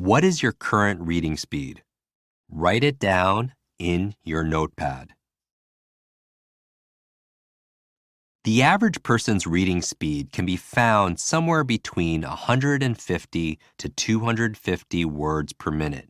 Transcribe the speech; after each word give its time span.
What 0.00 0.24
is 0.24 0.42
your 0.42 0.52
current 0.52 1.02
reading 1.02 1.36
speed? 1.36 1.82
Write 2.50 2.84
it 2.84 2.98
down 2.98 3.52
in 3.78 4.14
your 4.24 4.42
notepad. 4.42 5.12
The 8.44 8.62
average 8.62 9.02
person's 9.02 9.46
reading 9.46 9.82
speed 9.82 10.32
can 10.32 10.46
be 10.46 10.56
found 10.56 11.20
somewhere 11.20 11.64
between 11.64 12.22
150 12.22 13.58
to 13.76 13.88
250 13.90 15.04
words 15.04 15.52
per 15.52 15.70
minute. 15.70 16.08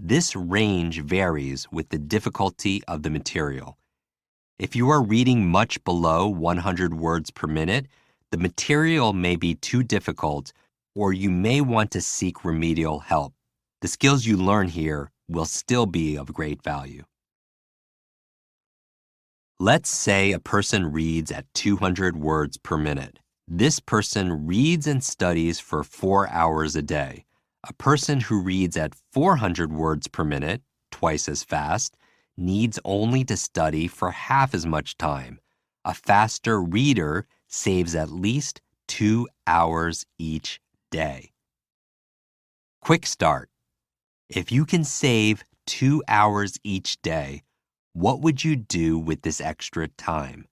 This 0.00 0.36
range 0.36 1.00
varies 1.02 1.66
with 1.72 1.88
the 1.88 1.98
difficulty 1.98 2.84
of 2.86 3.02
the 3.02 3.10
material. 3.10 3.78
If 4.60 4.76
you 4.76 4.88
are 4.90 5.02
reading 5.02 5.48
much 5.48 5.82
below 5.82 6.28
100 6.28 6.94
words 6.94 7.32
per 7.32 7.48
minute, 7.48 7.86
the 8.30 8.38
material 8.38 9.12
may 9.12 9.34
be 9.34 9.56
too 9.56 9.82
difficult 9.82 10.52
or 10.98 11.12
you 11.12 11.30
may 11.30 11.60
want 11.60 11.92
to 11.92 12.00
seek 12.00 12.44
remedial 12.44 12.98
help. 12.98 13.32
The 13.82 13.86
skills 13.86 14.26
you 14.26 14.36
learn 14.36 14.66
here 14.66 15.12
will 15.28 15.44
still 15.44 15.86
be 15.86 16.16
of 16.16 16.34
great 16.34 16.60
value. 16.60 17.04
Let's 19.60 19.90
say 19.90 20.32
a 20.32 20.40
person 20.40 20.90
reads 20.90 21.30
at 21.30 21.46
200 21.54 22.16
words 22.16 22.56
per 22.56 22.76
minute. 22.76 23.20
This 23.46 23.78
person 23.78 24.44
reads 24.48 24.88
and 24.88 25.04
studies 25.04 25.60
for 25.60 25.84
four 25.84 26.28
hours 26.30 26.74
a 26.74 26.82
day. 26.82 27.26
A 27.62 27.72
person 27.74 28.18
who 28.22 28.42
reads 28.42 28.76
at 28.76 28.96
400 29.12 29.72
words 29.72 30.08
per 30.08 30.24
minute, 30.24 30.62
twice 30.90 31.28
as 31.28 31.44
fast, 31.44 31.96
needs 32.36 32.80
only 32.84 33.22
to 33.22 33.36
study 33.36 33.86
for 33.86 34.10
half 34.10 34.52
as 34.52 34.66
much 34.66 34.98
time. 34.98 35.38
A 35.84 35.94
faster 35.94 36.60
reader 36.60 37.24
saves 37.46 37.94
at 37.94 38.10
least 38.10 38.60
two 38.88 39.28
hours 39.46 40.04
each 40.18 40.60
day. 40.90 41.32
Quick 42.82 43.06
start. 43.06 43.50
If 44.28 44.52
you 44.52 44.64
can 44.64 44.84
save 44.84 45.44
two 45.66 46.02
hours 46.08 46.58
each 46.64 47.00
day, 47.02 47.42
what 47.92 48.20
would 48.20 48.44
you 48.44 48.56
do 48.56 48.98
with 48.98 49.22
this 49.22 49.40
extra 49.40 49.88
time? 49.88 50.46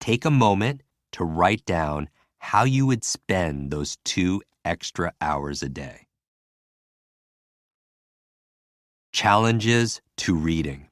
Take 0.00 0.24
a 0.24 0.30
moment 0.30 0.82
to 1.12 1.24
write 1.24 1.64
down 1.64 2.08
how 2.38 2.64
you 2.64 2.86
would 2.86 3.04
spend 3.04 3.70
those 3.70 3.96
two 4.04 4.42
extra 4.64 5.12
hours 5.20 5.62
a 5.62 5.68
day. 5.68 6.06
Challenges 9.12 10.00
to 10.18 10.34
reading. 10.34 10.88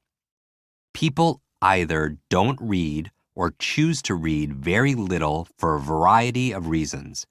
People 0.93 1.41
either 1.61 2.17
don't 2.29 2.59
read 2.61 3.11
or 3.35 3.53
choose 3.59 4.01
to 4.03 4.15
read 4.15 4.53
very 4.53 4.95
little 4.95 5.47
for 5.57 5.75
a 5.75 5.79
variety 5.79 6.51
of 6.51 6.67
reasons. 6.67 7.25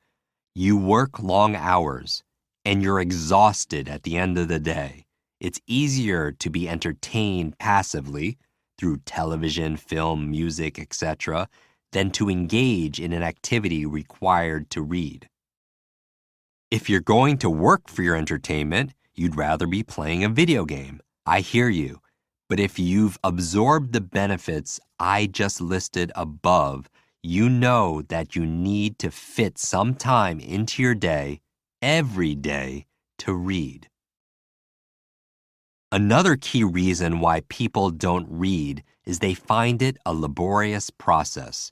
You 0.55 0.77
work 0.77 1.19
long 1.19 1.57
hours 1.57 2.23
and 2.65 2.83
you're 2.83 3.01
exhausted 3.01 3.89
at 3.89 4.03
the 4.03 4.19
end 4.19 4.37
of 4.37 4.49
the 4.49 4.61
day. 4.61 5.07
It's 5.41 5.61
easier 5.67 6.31
to 6.31 6.51
be 6.51 6.69
entertained 6.69 7.59
passively 7.59 8.37
through 8.79 8.99
television, 9.07 9.79
film, 9.79 10.31
music, 10.31 10.79
etc., 10.79 11.49
than 11.93 12.11
to 12.11 12.29
engage 12.29 13.01
in 13.01 13.13
an 13.13 13.23
activity 13.23 13.87
required 13.87 14.69
to 14.71 14.83
read. 14.83 15.29
If 16.71 16.89
you're 16.89 17.01
going 17.01 17.39
to 17.39 17.51
work 17.51 17.89
for 17.89 18.03
your 18.03 18.17
entertainment, 18.17 18.93
you'd 19.15 19.37
rather 19.37 19.67
be 19.67 19.83
playing 19.83 20.23
a 20.23 20.29
video 20.29 20.65
game. 20.65 21.01
I 21.27 21.41
hear 21.41 21.69
you. 21.69 22.01
But 22.49 22.61
if 22.61 22.79
you've 22.79 23.19
absorbed 23.25 23.93
the 23.93 24.01
benefits 24.03 24.79
I 24.99 25.27
just 25.27 25.61
listed 25.61 26.13
above, 26.15 26.91
you 27.23 27.49
know 27.49 28.03
that 28.09 28.35
you 28.35 28.45
need 28.45 28.99
to 28.99 29.11
fit 29.11 29.57
some 29.57 29.95
time 29.95 30.41
into 30.41 30.83
your 30.83 30.95
day, 30.95 31.41
every 31.81 32.35
day, 32.35 32.87
to 33.19 33.33
read. 33.33 33.87
Another 35.93 36.37
key 36.37 36.65
reason 36.65 37.21
why 37.21 37.43
people 37.49 37.91
don't 37.91 38.27
read 38.29 38.83
is 39.07 39.19
they 39.19 39.35
find 39.35 39.83
it 39.83 39.99
a 40.05 40.13
laborious 40.13 40.91
process. 40.91 41.71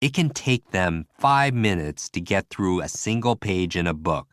It 0.00 0.14
can 0.14 0.30
take 0.30 0.70
them 0.70 1.06
five 1.16 1.54
minutes 1.54 2.08
to 2.10 2.20
get 2.20 2.48
through 2.48 2.80
a 2.80 2.88
single 2.88 3.36
page 3.36 3.76
in 3.76 3.86
a 3.86 3.94
book, 3.94 4.32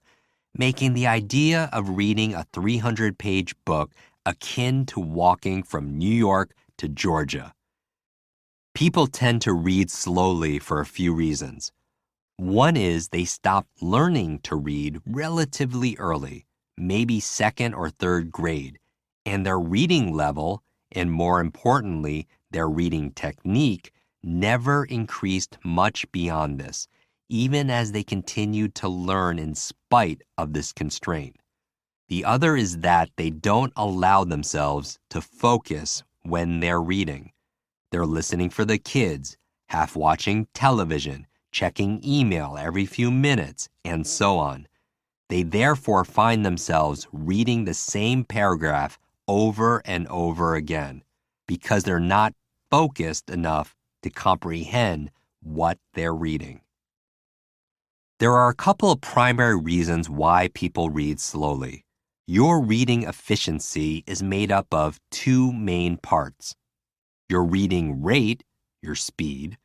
making 0.58 0.94
the 0.94 1.06
idea 1.06 1.70
of 1.74 1.98
reading 1.98 2.34
a 2.34 2.48
300 2.54 3.20
page 3.20 3.54
book 3.66 3.92
akin 4.26 4.86
to 4.88 5.00
walking 5.00 5.62
from 5.62 5.98
New 5.98 6.10
York 6.10 6.54
to 6.78 6.88
Georgia. 6.88 7.54
People 8.78 9.08
tend 9.08 9.42
to 9.42 9.54
read 9.54 9.90
slowly 9.90 10.60
for 10.60 10.80
a 10.80 10.86
few 10.86 11.12
reasons. 11.12 11.72
One 12.36 12.78
is 12.78 13.08
they 13.08 13.26
stop 13.26 13.66
learning 13.82 14.42
to 14.44 14.56
read 14.56 15.02
relatively 15.08 15.98
early 15.98 16.46
maybe 16.78 17.20
second 17.20 17.74
or 17.74 17.90
third 17.90 18.32
grade, 18.32 18.78
and 19.26 19.44
their 19.44 19.58
reading 19.58 20.14
level, 20.14 20.62
and 20.92 21.12
more 21.12 21.40
importantly, 21.40 22.28
their 22.52 22.70
reading 22.70 23.10
technique, 23.14 23.92
never 24.22 24.86
increased 24.86 25.58
much 25.64 26.06
beyond 26.12 26.60
this, 26.60 26.88
even 27.30 27.72
as 27.72 27.94
they 27.94 28.04
continued 28.04 28.76
to 28.76 28.88
learn 28.88 29.40
in 29.40 29.56
spite 29.56 30.22
of 30.38 30.54
this 30.54 30.72
constraint. 30.72 31.36
The 32.10 32.24
other 32.26 32.56
is 32.56 32.78
that 32.82 33.10
they 33.16 33.32
don't 33.32 33.74
allow 33.76 34.24
themselves 34.24 35.00
to 35.10 35.20
focus 35.20 36.04
when 36.22 36.60
they're 36.60 36.80
reading. 36.80 37.32
They're 37.90 38.06
listening 38.06 38.50
for 38.50 38.66
the 38.66 38.78
kids, 38.78 39.38
half 39.70 39.96
watching 39.96 40.48
television, 40.54 41.26
checking 41.52 42.02
email 42.06 42.58
every 42.60 42.86
few 42.86 43.12
minutes, 43.12 43.70
and 43.86 44.06
so 44.06 44.38
on. 44.38 44.68
They 45.30 45.44
therefore 45.44 46.04
find 46.04 46.46
themselves 46.46 47.08
reading 47.14 47.64
the 47.64 47.74
same 47.74 48.26
paragraph 48.26 49.00
over 49.28 49.82
and 49.86 50.08
over 50.08 50.56
again 50.56 51.04
because 51.48 51.84
they're 51.84 52.00
not 52.00 52.34
focused 52.70 53.30
enough 53.30 53.74
to 54.04 54.10
comprehend 54.10 55.10
what 55.42 55.78
they're 55.94 56.14
reading. 56.14 56.62
There 58.20 58.34
are 58.34 58.50
a 58.50 58.56
couple 58.56 58.92
of 58.92 59.00
primary 59.00 59.58
reasons 59.58 60.10
why 60.10 60.50
people 60.54 60.90
read 60.90 61.20
slowly. 61.22 61.86
Your 62.26 62.62
reading 62.62 63.04
efficiency 63.04 64.04
is 64.06 64.22
made 64.22 64.52
up 64.52 64.74
of 64.74 65.00
two 65.10 65.54
main 65.54 65.96
parts 65.98 66.56
your 67.30 67.44
reading 67.44 68.02
rate, 68.02 68.44
your 68.82 68.96
speed, 68.96 69.58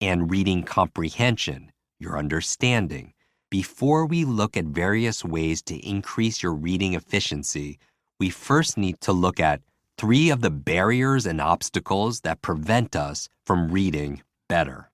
and 0.00 0.30
reading 0.30 0.62
comprehension, 0.62 1.70
your 1.98 2.18
understanding. 2.18 3.12
Before 3.50 4.06
we 4.06 4.24
look 4.24 4.56
at 4.56 4.66
various 4.66 5.24
ways 5.24 5.60
to 5.62 5.76
increase 5.86 6.42
your 6.42 6.54
reading 6.54 6.94
efficiency, 6.94 7.78
we 8.18 8.30
first 8.30 8.78
need 8.78 9.00
to 9.00 9.12
look 9.12 9.40
at 9.40 9.60
three 9.98 10.30
of 10.30 10.40
the 10.40 10.50
barriers 10.50 11.26
and 11.26 11.40
obstacles 11.40 12.20
that 12.20 12.42
prevent 12.42 12.96
us 12.96 13.28
from 13.44 13.70
reading 13.70 14.22
better. 14.48 14.90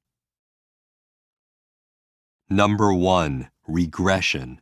Number 2.49 2.93
one, 2.93 3.51
regression. 3.69 4.61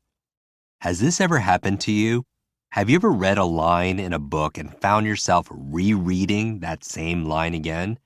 Has 0.81 1.01
this 1.01 1.21
ever 1.21 1.39
happened 1.39 1.81
to 1.83 1.93
you? 1.93 2.25
Have 2.75 2.91
you 2.91 2.97
ever 2.97 3.13
read 3.13 3.39
a 3.39 3.45
line 3.45 4.01
in 4.01 4.13
a 4.13 4.19
book 4.19 4.59
and 4.59 4.77
found 4.81 5.07
yourself 5.07 5.47
rereading 5.49 6.59
that 6.59 6.83
same 6.83 7.25
line 7.25 7.55
again? 7.55 8.01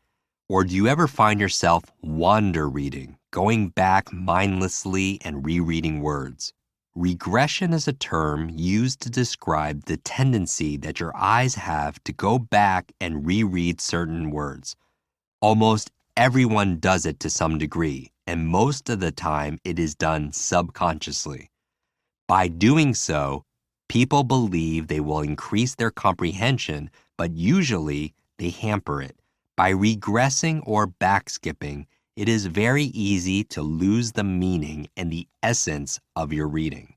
Or 0.46 0.62
do 0.62 0.74
you 0.74 0.86
ever 0.88 1.08
find 1.08 1.40
yourself 1.40 1.84
wander 2.02 2.68
reading, 2.68 3.16
going 3.30 3.70
back 3.70 4.12
mindlessly 4.12 5.20
and 5.24 5.42
rereading 5.46 6.02
words. 6.02 6.52
Regression 6.94 7.72
is 7.72 7.88
a 7.88 7.94
term 7.94 8.50
used 8.54 9.00
to 9.00 9.08
describe 9.08 9.86
the 9.86 9.96
tendency 9.96 10.76
that 10.76 11.00
your 11.00 11.16
eyes 11.16 11.54
have 11.54 12.04
to 12.04 12.12
go 12.12 12.38
back 12.38 12.92
and 13.00 13.26
reread 13.26 13.80
certain 13.80 14.30
words. 14.30 14.76
Almost 15.40 15.90
everyone 16.14 16.78
does 16.78 17.06
it 17.06 17.20
to 17.20 17.30
some 17.30 17.56
degree, 17.56 18.12
and 18.26 18.46
most 18.46 18.90
of 18.90 19.00
the 19.00 19.12
time 19.12 19.60
it 19.64 19.78
is 19.78 19.94
done 19.94 20.30
subconsciously. 20.30 21.48
By 22.26 22.48
doing 22.48 22.92
so, 22.92 23.46
people 23.88 24.24
believe 24.24 24.86
they 24.86 25.00
will 25.00 25.20
increase 25.20 25.74
their 25.74 25.90
comprehension, 25.90 26.90
but 27.16 27.32
usually 27.32 28.14
they 28.38 28.50
hamper 28.50 29.02
it. 29.02 29.16
By 29.56 29.72
regressing 29.72 30.62
or 30.66 30.86
backskipping, 30.86 31.86
it 32.16 32.28
is 32.28 32.46
very 32.46 32.84
easy 32.84 33.44
to 33.44 33.62
lose 33.62 34.12
the 34.12 34.24
meaning 34.24 34.88
and 34.96 35.10
the 35.10 35.26
essence 35.42 36.00
of 36.16 36.32
your 36.32 36.48
reading. 36.48 36.94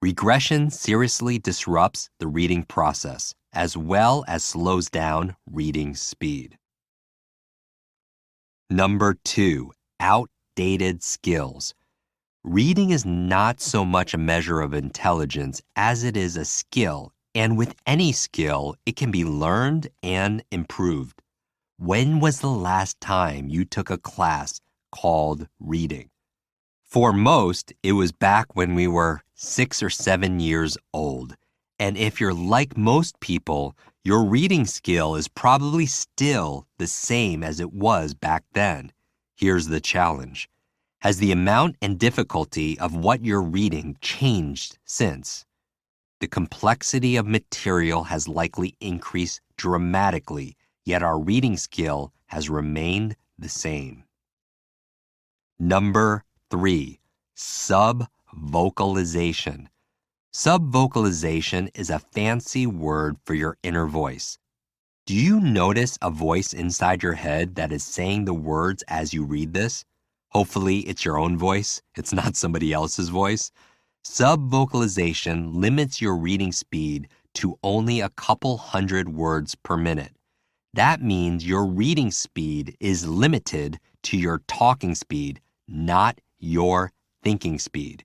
Regression 0.00 0.70
seriously 0.70 1.38
disrupts 1.38 2.10
the 2.18 2.26
reading 2.26 2.64
process 2.64 3.34
as 3.52 3.76
well 3.76 4.24
as 4.26 4.42
slows 4.42 4.88
down 4.88 5.36
reading 5.50 5.94
speed. 5.94 6.58
Number 8.70 9.16
two, 9.24 9.72
outdated 10.00 11.02
skills. 11.02 11.74
Reading 12.44 12.90
is 12.90 13.06
not 13.06 13.60
so 13.60 13.84
much 13.84 14.14
a 14.14 14.18
measure 14.18 14.60
of 14.60 14.74
intelligence 14.74 15.62
as 15.76 16.02
it 16.02 16.16
is 16.16 16.36
a 16.36 16.44
skill, 16.44 17.12
and 17.36 17.56
with 17.56 17.76
any 17.86 18.10
skill, 18.10 18.74
it 18.84 18.96
can 18.96 19.12
be 19.12 19.24
learned 19.24 19.86
and 20.02 20.42
improved. 20.50 21.22
When 21.78 22.18
was 22.18 22.40
the 22.40 22.50
last 22.50 23.00
time 23.00 23.48
you 23.48 23.64
took 23.64 23.90
a 23.90 23.96
class 23.96 24.60
called 24.90 25.46
reading? 25.60 26.10
For 26.82 27.12
most, 27.12 27.72
it 27.84 27.92
was 27.92 28.10
back 28.10 28.56
when 28.56 28.74
we 28.74 28.88
were 28.88 29.22
six 29.36 29.80
or 29.80 29.88
seven 29.88 30.40
years 30.40 30.76
old. 30.92 31.36
And 31.78 31.96
if 31.96 32.20
you're 32.20 32.34
like 32.34 32.76
most 32.76 33.20
people, 33.20 33.76
your 34.02 34.24
reading 34.24 34.66
skill 34.66 35.14
is 35.14 35.28
probably 35.28 35.86
still 35.86 36.66
the 36.78 36.88
same 36.88 37.44
as 37.44 37.60
it 37.60 37.72
was 37.72 38.14
back 38.14 38.42
then. 38.52 38.90
Here's 39.36 39.68
the 39.68 39.80
challenge 39.80 40.48
Has 41.02 41.18
the 41.18 41.32
amount 41.32 41.76
and 41.82 41.98
difficulty 41.98 42.78
of 42.78 42.94
what 42.94 43.24
you're 43.24 43.42
reading 43.42 43.96
changed 44.00 44.78
since? 44.84 45.44
The 46.20 46.28
complexity 46.28 47.16
of 47.16 47.26
material 47.26 48.04
has 48.04 48.28
likely 48.28 48.76
increased 48.78 49.40
dramatically, 49.56 50.56
yet 50.84 51.02
our 51.02 51.18
reading 51.18 51.56
skill 51.56 52.12
has 52.26 52.48
remained 52.48 53.16
the 53.36 53.48
same. 53.48 54.04
Number 55.58 56.22
three, 56.52 57.00
subvocalization. 57.36 59.66
Subvocalization 60.32 61.68
is 61.74 61.90
a 61.90 61.98
fancy 61.98 62.64
word 62.64 63.16
for 63.24 63.34
your 63.34 63.58
inner 63.64 63.88
voice. 63.88 64.38
Do 65.06 65.16
you 65.16 65.40
notice 65.40 65.98
a 66.00 66.10
voice 66.10 66.52
inside 66.52 67.02
your 67.02 67.14
head 67.14 67.56
that 67.56 67.72
is 67.72 67.82
saying 67.82 68.24
the 68.24 68.34
words 68.34 68.84
as 68.86 69.12
you 69.12 69.24
read 69.24 69.52
this? 69.52 69.84
Hopefully, 70.32 70.80
it's 70.80 71.04
your 71.04 71.18
own 71.18 71.36
voice, 71.36 71.82
it's 71.94 72.12
not 72.20 72.36
somebody 72.36 72.72
else's 72.72 73.10
voice. 73.10 73.50
Subvocalization 74.04 75.54
limits 75.54 76.00
your 76.00 76.16
reading 76.16 76.52
speed 76.52 77.08
to 77.34 77.58
only 77.62 78.00
a 78.00 78.08
couple 78.08 78.56
hundred 78.56 79.10
words 79.10 79.54
per 79.54 79.76
minute. 79.76 80.12
That 80.74 81.02
means 81.02 81.46
your 81.46 81.66
reading 81.66 82.10
speed 82.10 82.76
is 82.80 83.06
limited 83.06 83.78
to 84.04 84.16
your 84.16 84.42
talking 84.48 84.94
speed, 84.94 85.40
not 85.68 86.18
your 86.38 86.92
thinking 87.22 87.58
speed. 87.58 88.04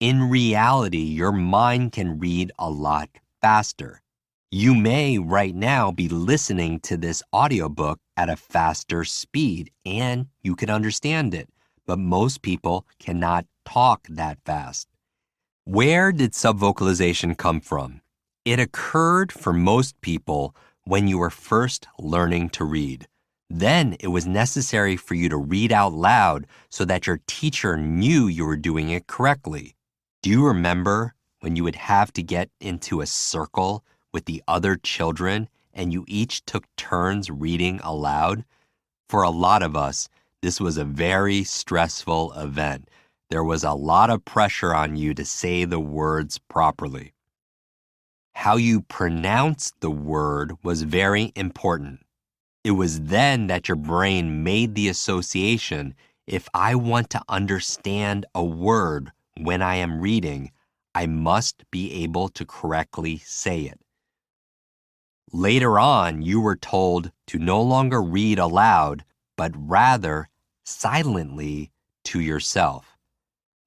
In 0.00 0.30
reality, 0.30 0.98
your 0.98 1.32
mind 1.32 1.92
can 1.92 2.18
read 2.18 2.52
a 2.58 2.70
lot 2.70 3.10
faster. 3.40 4.00
You 4.50 4.74
may 4.74 5.18
right 5.18 5.54
now 5.54 5.92
be 5.92 6.08
listening 6.08 6.80
to 6.80 6.96
this 6.96 7.22
audiobook 7.34 7.98
at 8.16 8.30
a 8.30 8.36
faster 8.36 9.04
speed 9.04 9.70
and 9.84 10.26
you 10.42 10.56
can 10.56 10.70
understand 10.70 11.34
it, 11.34 11.48
but 11.86 11.98
most 11.98 12.42
people 12.42 12.86
cannot 12.98 13.46
talk 13.64 14.06
that 14.08 14.38
fast. 14.44 14.88
Where 15.64 16.12
did 16.12 16.32
subvocalization 16.32 17.36
come 17.36 17.60
from? 17.60 18.00
It 18.44 18.60
occurred 18.60 19.32
for 19.32 19.52
most 19.52 20.00
people 20.00 20.54
when 20.84 21.08
you 21.08 21.18
were 21.18 21.30
first 21.30 21.88
learning 21.98 22.50
to 22.50 22.64
read. 22.64 23.08
Then 23.50 23.96
it 24.00 24.08
was 24.08 24.26
necessary 24.26 24.96
for 24.96 25.14
you 25.14 25.28
to 25.28 25.36
read 25.36 25.72
out 25.72 25.92
loud 25.92 26.46
so 26.68 26.84
that 26.84 27.06
your 27.06 27.20
teacher 27.26 27.76
knew 27.76 28.26
you 28.26 28.44
were 28.44 28.56
doing 28.56 28.90
it 28.90 29.06
correctly. 29.06 29.74
Do 30.22 30.30
you 30.30 30.46
remember 30.46 31.14
when 31.40 31.56
you 31.56 31.64
would 31.64 31.76
have 31.76 32.12
to 32.14 32.22
get 32.22 32.50
into 32.60 33.00
a 33.00 33.06
circle 33.06 33.84
with 34.12 34.24
the 34.24 34.42
other 34.48 34.76
children 34.76 35.48
and 35.72 35.92
you 35.92 36.04
each 36.08 36.44
took 36.44 36.64
turns 36.76 37.30
reading 37.30 37.80
aloud? 37.82 38.44
For 39.08 39.22
a 39.22 39.30
lot 39.30 39.62
of 39.62 39.76
us, 39.76 40.08
this 40.46 40.60
was 40.60 40.76
a 40.76 40.84
very 40.84 41.42
stressful 41.42 42.32
event. 42.34 42.88
There 43.30 43.42
was 43.42 43.64
a 43.64 43.72
lot 43.72 44.10
of 44.10 44.24
pressure 44.24 44.72
on 44.72 44.94
you 44.94 45.12
to 45.14 45.24
say 45.24 45.64
the 45.64 45.80
words 45.80 46.38
properly. 46.38 47.14
How 48.32 48.54
you 48.54 48.82
pronounced 48.82 49.74
the 49.80 49.90
word 49.90 50.52
was 50.62 50.82
very 50.82 51.32
important. 51.34 52.06
It 52.62 52.70
was 52.70 53.00
then 53.00 53.48
that 53.48 53.66
your 53.66 53.74
brain 53.74 54.44
made 54.44 54.76
the 54.76 54.86
association 54.86 55.96
if 56.28 56.48
I 56.54 56.76
want 56.76 57.10
to 57.10 57.22
understand 57.28 58.24
a 58.32 58.44
word 58.44 59.10
when 59.36 59.62
I 59.62 59.74
am 59.74 60.00
reading, 60.00 60.52
I 60.94 61.06
must 61.06 61.68
be 61.72 62.04
able 62.04 62.28
to 62.28 62.44
correctly 62.44 63.18
say 63.18 63.62
it. 63.62 63.80
Later 65.32 65.76
on, 65.76 66.22
you 66.22 66.40
were 66.40 66.54
told 66.54 67.10
to 67.26 67.40
no 67.40 67.60
longer 67.60 68.00
read 68.00 68.38
aloud, 68.38 69.04
but 69.36 69.50
rather 69.56 70.28
silently 70.66 71.70
to 72.04 72.20
yourself. 72.20 72.96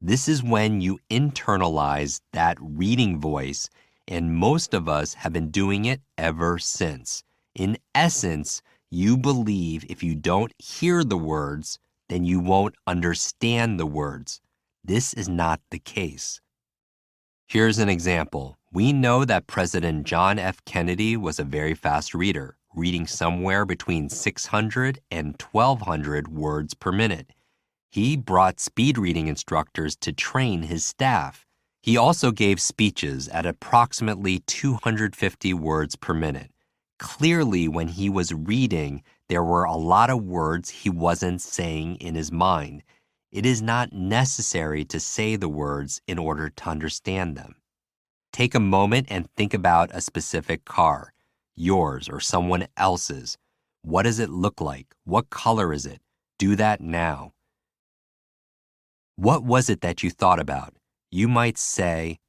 This 0.02 0.28
is 0.28 0.44
when 0.44 0.82
you 0.82 1.00
internalize 1.10 2.22
that 2.34 2.58
reading 2.62 3.20
voice, 3.20 3.70
and 4.08 4.36
most 4.36 4.74
of 4.74 4.88
us 4.88 5.14
have 5.16 5.34
been 5.34 5.52
doing 5.52 5.86
it 5.86 6.02
ever 6.18 6.58
since. 6.58 7.24
In 7.56 7.78
essence, 7.94 8.62
you 8.90 9.18
believe 9.18 9.86
if 9.90 10.02
you 10.04 10.16
don't 10.16 10.54
hear 10.58 11.04
the 11.04 11.18
words, 11.18 11.80
then 12.08 12.26
you 12.26 12.40
won't 12.40 12.76
understand 12.88 13.80
the 13.80 13.86
words. 13.86 14.42
This 14.84 15.14
is 15.14 15.30
not 15.30 15.62
the 15.70 15.80
case. 15.80 16.42
Here's 17.48 17.80
an 17.80 17.90
example. 17.90 18.58
We 18.72 18.94
know 18.94 19.26
that 19.26 19.48
President 19.48 20.06
John 20.06 20.40
F. 20.40 20.64
Kennedy 20.66 21.18
was 21.18 21.40
a 21.40 21.44
very 21.44 21.74
fast 21.74 22.14
reader, 22.14 22.56
reading 22.76 23.08
somewhere 23.08 23.66
between 23.66 24.10
600 24.10 25.00
and 25.10 25.42
1200 25.42 26.28
words 26.28 26.74
per 26.74 26.92
minute. 26.92 27.34
He 27.90 28.16
brought 28.16 28.60
speed 28.60 28.98
reading 28.98 29.28
instructors 29.28 29.96
to 29.98 30.14
train 30.14 30.64
his 30.64 30.86
staff. 30.86 31.46
He 31.82 31.98
also 31.98 32.32
gave 32.32 32.62
speeches 32.62 33.28
at 33.30 33.46
approximately 33.46 34.40
250 34.40 35.54
words 35.54 35.96
per 35.96 36.14
minute. 36.14 36.52
Clearly, 37.00 37.68
when 37.68 37.88
he 37.88 38.10
was 38.10 38.34
reading, 38.34 39.04
there 39.30 39.44
were 39.44 39.64
a 39.64 39.76
lot 39.76 40.10
of 40.10 40.24
words 40.24 40.70
he 40.70 40.90
wasn't 40.90 41.42
saying 41.42 41.96
in 41.96 42.16
his 42.16 42.32
mind 42.32 42.84
it 43.32 43.46
is 43.46 43.62
not 43.62 43.94
necessary 43.94 44.84
to 44.86 45.00
say 45.00 45.36
the 45.36 45.50
words 45.50 46.02
in 46.08 46.18
order 46.18 46.50
to 46.50 46.70
understand 46.70 47.38
them. 47.38 47.56
Take 48.34 48.56
a 48.56 48.60
moment 48.60 49.08
and 49.10 49.30
think 49.36 49.54
about 49.54 49.92
a 49.94 50.02
specific 50.02 50.66
car, 50.66 51.14
yours 51.60 52.10
or 52.10 52.20
someone 52.20 52.68
else's. 52.78 53.38
What 53.82 54.04
does 54.04 54.20
it 54.20 54.30
look 54.30 54.62
like? 54.62 54.88
What 55.04 55.30
color 55.30 55.74
is 55.74 55.86
it? 55.86 56.02
Do 56.38 56.56
that 56.56 56.82
now. 56.82 57.34
What 59.16 59.44
was 59.44 59.70
it 59.70 59.82
that 59.82 60.02
you 60.02 60.10
thought 60.10 60.40
about? 60.40 60.74
You 61.12 61.28
might 61.28 61.58
say, 61.58 62.20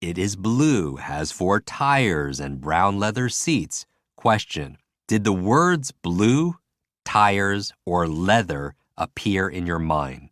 It 0.00 0.18
is 0.18 0.36
blue, 0.36 0.96
has 0.96 1.32
four 1.32 1.60
tires, 1.60 2.38
and 2.38 2.60
brown 2.60 2.98
leather 2.98 3.28
seats. 3.28 3.86
Question 4.16 4.78
Did 5.08 5.24
the 5.24 5.32
words 5.32 5.90
blue, 5.90 6.56
tires, 7.04 7.72
or 7.84 8.06
leather 8.06 8.74
appear 8.96 9.48
in 9.48 9.66
your 9.66 9.80
mind? 9.80 10.30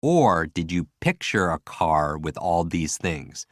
Or 0.00 0.46
did 0.46 0.70
you 0.70 0.86
picture 1.00 1.50
a 1.50 1.58
car 1.58 2.16
with 2.16 2.36
all 2.38 2.62
these 2.62 2.96
things? 2.96 3.46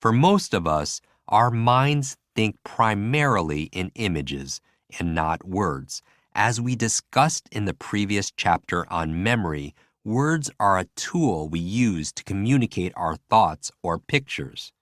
For 0.00 0.12
most 0.12 0.52
of 0.52 0.66
us, 0.66 1.00
our 1.28 1.50
minds 1.50 2.18
think 2.34 2.56
primarily 2.64 3.64
in 3.72 3.90
images 3.94 4.60
and 4.98 5.14
not 5.14 5.46
words. 5.46 6.02
As 6.34 6.60
we 6.60 6.74
discussed 6.74 7.48
in 7.52 7.64
the 7.64 7.74
previous 7.74 8.30
chapter 8.30 8.90
on 8.92 9.22
memory, 9.22 9.74
words 10.04 10.50
are 10.58 10.78
a 10.78 10.88
tool 10.96 11.48
we 11.48 11.60
use 11.60 12.12
to 12.12 12.24
communicate 12.24 12.92
our 12.96 13.16
thoughts 13.30 13.70
or 13.82 13.98
pictures. 13.98 14.72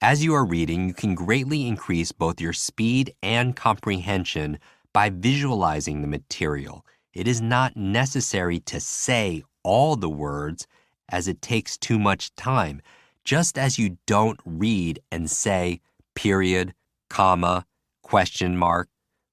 As 0.00 0.24
you 0.24 0.34
are 0.34 0.44
reading, 0.44 0.88
you 0.88 0.94
can 0.94 1.14
greatly 1.14 1.68
increase 1.68 2.10
both 2.10 2.40
your 2.40 2.52
speed 2.52 3.14
and 3.22 3.54
comprehension 3.54 4.58
by 4.92 5.10
visualizing 5.10 6.02
the 6.02 6.08
material. 6.08 6.84
It 7.14 7.28
is 7.28 7.40
not 7.40 7.76
necessary 7.76 8.58
to 8.60 8.80
say 8.80 9.44
all 9.62 9.94
the 9.96 10.10
words 10.10 10.66
as 11.08 11.28
it 11.28 11.40
takes 11.40 11.76
too 11.76 11.98
much 11.98 12.34
time, 12.34 12.82
just 13.24 13.58
as 13.58 13.78
you 13.78 13.98
don't 14.06 14.40
read 14.44 15.00
and 15.10 15.30
say 15.30 15.80
period, 16.14 16.74
comma, 17.08 17.64
question 18.02 18.56
mark 18.56 18.88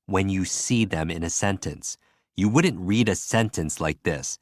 when 0.05 0.29
you 0.29 0.45
see 0.45 0.85
them 0.85 1.09
in 1.09 1.23
a 1.23 1.29
sentence. 1.29 1.97
You 2.35 2.49
wouldn't 2.49 2.79
read 2.79 3.09
a 3.09 3.15
sentence 3.15 3.81
like 3.81 4.01
this. 4.03 4.39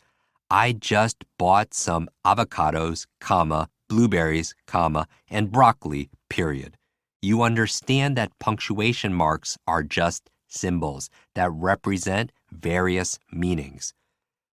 I 0.50 0.72
just 0.72 1.24
bought 1.38 1.74
some 1.74 2.10
avocados, 2.26 3.06
comma, 3.20 3.70
blueberries, 3.90 4.56
comma, 4.66 5.08
and 5.30 5.52
broccoli, 5.52 6.10
period. 6.30 6.78
You 7.22 7.42
understand 7.42 8.16
that 8.16 8.38
punctuation 8.40 9.14
marks 9.14 9.58
are 9.68 9.84
just 9.84 10.30
symbols 10.48 11.10
that 11.36 11.52
represent 11.52 12.32
various 12.52 13.20
meanings. 13.32 13.94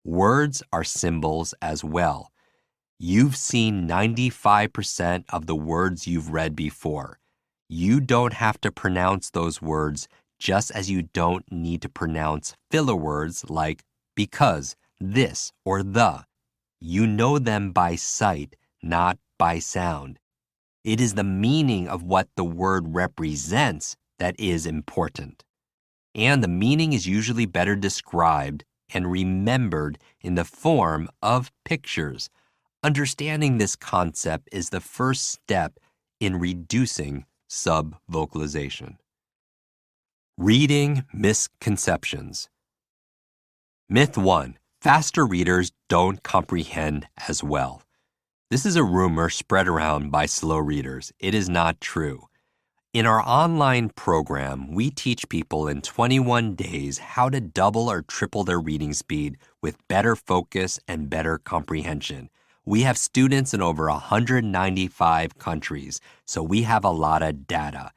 Words 0.04 0.62
are 0.72 0.84
symbols 0.84 1.54
as 1.60 1.82
well. 1.82 2.30
You've 3.02 3.34
seen 3.34 3.88
95% 3.88 5.24
of 5.30 5.46
the 5.46 5.56
words 5.56 6.06
you've 6.06 6.34
read 6.34 6.54
before. 6.54 7.18
You 7.66 7.98
don't 7.98 8.34
have 8.34 8.60
to 8.60 8.70
pronounce 8.70 9.30
those 9.30 9.62
words 9.62 10.06
just 10.38 10.70
as 10.72 10.90
you 10.90 11.04
don't 11.14 11.50
need 11.50 11.80
to 11.80 11.88
pronounce 11.88 12.52
filler 12.70 12.94
words 12.94 13.48
like 13.48 13.84
because, 14.14 14.76
this, 15.00 15.50
or 15.64 15.82
the. 15.82 16.26
You 16.78 17.06
know 17.06 17.38
them 17.38 17.72
by 17.72 17.96
sight, 17.96 18.54
not 18.82 19.16
by 19.38 19.60
sound. 19.60 20.18
It 20.84 21.00
is 21.00 21.14
the 21.14 21.24
meaning 21.24 21.88
of 21.88 22.02
what 22.02 22.28
the 22.36 22.44
word 22.44 22.94
represents 22.94 23.96
that 24.18 24.38
is 24.38 24.66
important. 24.66 25.42
And 26.14 26.44
the 26.44 26.48
meaning 26.48 26.92
is 26.92 27.06
usually 27.06 27.46
better 27.46 27.76
described 27.76 28.66
and 28.92 29.10
remembered 29.10 29.96
in 30.20 30.34
the 30.34 30.44
form 30.44 31.08
of 31.22 31.50
pictures. 31.64 32.28
Understanding 32.82 33.58
this 33.58 33.76
concept 33.76 34.48
is 34.52 34.70
the 34.70 34.80
first 34.80 35.28
step 35.28 35.78
in 36.18 36.40
reducing 36.40 37.26
subvocalization. 37.46 38.96
Reading 40.38 41.04
misconceptions. 41.12 42.48
Myth 43.86 44.16
1 44.16 44.56
Faster 44.80 45.26
readers 45.26 45.72
don't 45.90 46.22
comprehend 46.22 47.06
as 47.28 47.44
well. 47.44 47.82
This 48.50 48.64
is 48.64 48.76
a 48.76 48.82
rumor 48.82 49.28
spread 49.28 49.68
around 49.68 50.10
by 50.10 50.24
slow 50.24 50.56
readers. 50.56 51.12
It 51.18 51.34
is 51.34 51.50
not 51.50 51.82
true. 51.82 52.28
In 52.94 53.04
our 53.04 53.20
online 53.20 53.90
program, 53.90 54.72
we 54.72 54.90
teach 54.90 55.28
people 55.28 55.68
in 55.68 55.82
21 55.82 56.54
days 56.54 56.96
how 56.96 57.28
to 57.28 57.42
double 57.42 57.90
or 57.90 58.00
triple 58.00 58.42
their 58.42 58.58
reading 58.58 58.94
speed 58.94 59.36
with 59.60 59.86
better 59.86 60.16
focus 60.16 60.80
and 60.88 61.10
better 61.10 61.36
comprehension. 61.36 62.30
We 62.66 62.82
have 62.82 62.98
students 62.98 63.54
in 63.54 63.62
over 63.62 63.88
195 63.88 65.38
countries, 65.38 66.00
so 66.26 66.42
we 66.42 66.62
have 66.62 66.84
a 66.84 66.90
lot 66.90 67.22
of 67.22 67.46
data. 67.46 67.90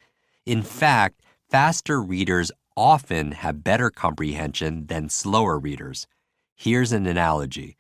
In 0.46 0.62
fact, 0.64 1.22
faster 1.50 2.02
readers 2.02 2.52
often 2.76 3.34
have 3.34 3.64
better 3.64 3.90
comprehension 3.90 4.88
than 4.88 5.10
slower 5.10 5.60
readers. 5.60 6.08
Here's 6.56 6.92
an 6.94 7.06
analogy. 7.06 7.76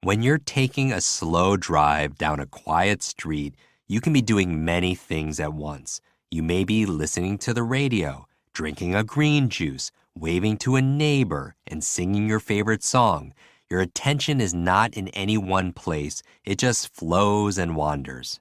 When 0.00 0.22
you're 0.22 0.38
taking 0.38 0.92
a 0.92 1.00
slow 1.00 1.56
drive 1.56 2.16
down 2.16 2.40
a 2.40 2.46
quiet 2.46 3.02
street, 3.02 3.54
you 3.86 4.00
can 4.00 4.12
be 4.12 4.22
doing 4.22 4.64
many 4.64 4.94
things 4.94 5.38
at 5.38 5.52
once. 5.52 6.00
You 6.30 6.42
may 6.42 6.64
be 6.64 6.86
listening 6.86 7.38
to 7.38 7.52
the 7.52 7.62
radio, 7.62 8.26
drinking 8.54 8.94
a 8.94 9.04
green 9.04 9.50
juice, 9.50 9.92
waving 10.18 10.56
to 10.58 10.76
a 10.76 10.82
neighbor, 10.82 11.54
and 11.66 11.84
singing 11.84 12.28
your 12.28 12.40
favorite 12.40 12.82
song. 12.82 13.34
Your 13.70 13.80
attention 13.80 14.40
is 14.40 14.54
not 14.54 14.94
in 14.94 15.08
any 15.08 15.38
one 15.38 15.72
place, 15.72 16.22
it 16.44 16.58
just 16.58 16.94
flows 16.94 17.58
and 17.58 17.76
wanders. 17.76 18.40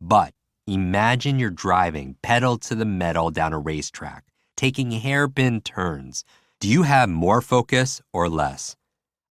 But 0.00 0.34
imagine 0.66 1.38
you're 1.38 1.50
driving 1.50 2.16
pedal 2.22 2.58
to 2.58 2.74
the 2.74 2.84
metal 2.84 3.30
down 3.30 3.52
a 3.52 3.58
racetrack, 3.58 4.24
taking 4.56 4.90
hairpin 4.90 5.60
turns. 5.60 6.24
Do 6.60 6.68
you 6.68 6.82
have 6.82 7.08
more 7.08 7.40
focus 7.40 8.02
or 8.12 8.28
less? 8.28 8.76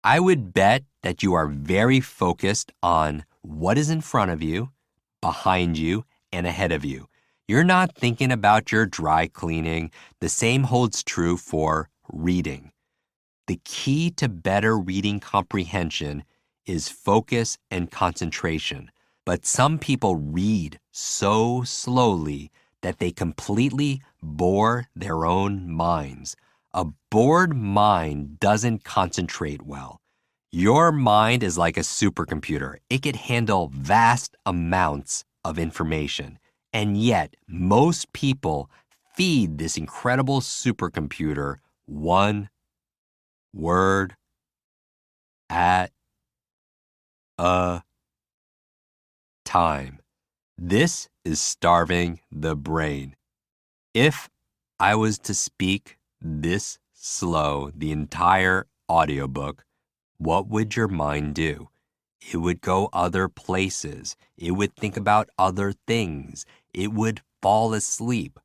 I 0.02 0.20
would 0.20 0.54
bet 0.54 0.84
that 1.02 1.22
you 1.22 1.34
are 1.34 1.46
very 1.46 2.00
focused 2.00 2.72
on 2.82 3.24
what 3.42 3.76
is 3.76 3.90
in 3.90 4.00
front 4.00 4.30
of 4.30 4.42
you, 4.42 4.70
behind 5.20 5.76
you, 5.76 6.04
and 6.32 6.46
ahead 6.46 6.72
of 6.72 6.84
you. 6.84 7.08
You're 7.46 7.64
not 7.64 7.94
thinking 7.94 8.30
about 8.30 8.72
your 8.72 8.86
dry 8.86 9.26
cleaning. 9.26 9.90
The 10.20 10.28
same 10.28 10.64
holds 10.64 11.02
true 11.02 11.36
for 11.36 11.88
reading. 12.12 12.72
The 13.48 13.60
key 13.64 14.10
to 14.10 14.28
better 14.28 14.78
reading 14.78 15.20
comprehension 15.20 16.24
is 16.66 16.90
focus 16.90 17.56
and 17.70 17.90
concentration. 17.90 18.90
But 19.24 19.46
some 19.46 19.78
people 19.78 20.16
read 20.16 20.78
so 20.92 21.62
slowly 21.62 22.50
that 22.82 22.98
they 22.98 23.10
completely 23.10 24.02
bore 24.22 24.88
their 24.94 25.24
own 25.24 25.70
minds. 25.70 26.36
A 26.74 26.88
bored 27.10 27.56
mind 27.56 28.38
doesn't 28.38 28.84
concentrate 28.84 29.62
well. 29.62 30.02
Your 30.52 30.92
mind 30.92 31.42
is 31.42 31.56
like 31.56 31.78
a 31.78 31.80
supercomputer. 31.80 32.74
It 32.90 33.00
can 33.00 33.14
handle 33.14 33.70
vast 33.72 34.36
amounts 34.44 35.24
of 35.42 35.58
information. 35.58 36.38
And 36.74 36.98
yet, 36.98 37.34
most 37.48 38.12
people 38.12 38.70
feed 39.14 39.56
this 39.56 39.78
incredible 39.78 40.42
supercomputer 40.42 41.56
one 41.86 42.50
word 43.54 44.16
at 45.48 45.90
a 47.38 47.82
time. 49.44 50.00
This 50.56 51.08
is 51.24 51.40
starving 51.40 52.20
the 52.30 52.56
brain. 52.56 53.16
If 53.94 54.28
I 54.80 54.94
was 54.94 55.18
to 55.20 55.34
speak 55.34 55.98
this 56.20 56.78
slow 56.92 57.70
the 57.74 57.92
entire 57.92 58.66
audiobook, 58.90 59.64
what 60.18 60.48
would 60.48 60.76
your 60.76 60.88
mind 60.88 61.34
do? 61.34 61.68
It 62.32 62.38
would 62.38 62.60
go 62.60 62.88
other 62.92 63.28
places. 63.28 64.16
It 64.36 64.52
would 64.52 64.74
think 64.74 64.96
about 64.96 65.30
other 65.38 65.72
things. 65.86 66.44
It 66.74 66.92
would 66.92 67.22
fall 67.40 67.72
asleep. 67.72 68.38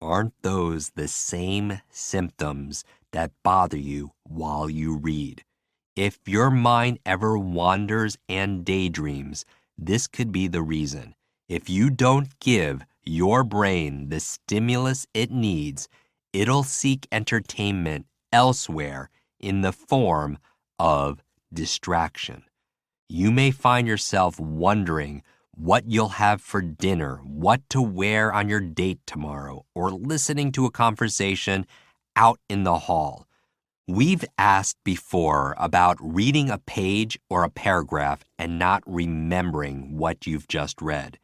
Aren't 0.00 0.34
those 0.42 0.90
the 0.90 1.08
same 1.08 1.80
symptoms 1.90 2.84
that 3.16 3.32
bother 3.42 3.78
you 3.78 4.10
while 4.24 4.68
you 4.68 4.94
read? 4.94 5.42
If 5.96 6.18
your 6.26 6.50
mind 6.50 6.98
ever 7.06 7.38
wanders 7.38 8.18
and 8.28 8.62
daydreams, 8.62 9.46
this 9.78 10.06
could 10.06 10.30
be 10.30 10.48
the 10.48 10.60
reason. 10.60 11.14
If 11.48 11.70
you 11.70 11.88
don't 11.88 12.38
give 12.40 12.84
your 13.06 13.42
brain 13.42 14.10
the 14.10 14.20
stimulus 14.20 15.06
it 15.14 15.30
needs, 15.30 15.88
it'll 16.34 16.62
seek 16.62 17.08
entertainment 17.10 18.04
elsewhere 18.32 19.08
in 19.40 19.62
the 19.62 19.72
form 19.72 20.36
of 20.78 21.22
distraction. 21.50 22.42
You 23.08 23.30
may 23.30 23.50
find 23.50 23.88
yourself 23.88 24.38
wondering 24.38 25.22
what 25.54 25.84
you'll 25.90 26.20
have 26.20 26.42
for 26.42 26.60
dinner, 26.60 27.16
what 27.24 27.62
to 27.70 27.80
wear 27.80 28.30
on 28.30 28.50
your 28.50 28.60
date 28.60 29.00
tomorrow, 29.06 29.64
or 29.74 29.90
listening 29.90 30.52
to 30.52 30.66
a 30.66 30.70
conversation 30.70 31.64
out 32.16 32.40
in 32.48 32.64
the 32.64 32.78
hall. 32.80 33.26
We've 33.86 34.24
asked 34.36 34.78
before 34.82 35.54
about 35.58 35.96
reading 36.00 36.50
a 36.50 36.58
page 36.58 37.18
or 37.30 37.44
a 37.44 37.50
paragraph 37.50 38.24
and 38.36 38.58
not 38.58 38.82
remembering 38.84 39.96
what 39.96 40.26
you've 40.26 40.48
just 40.48 40.82
read. 40.82 41.18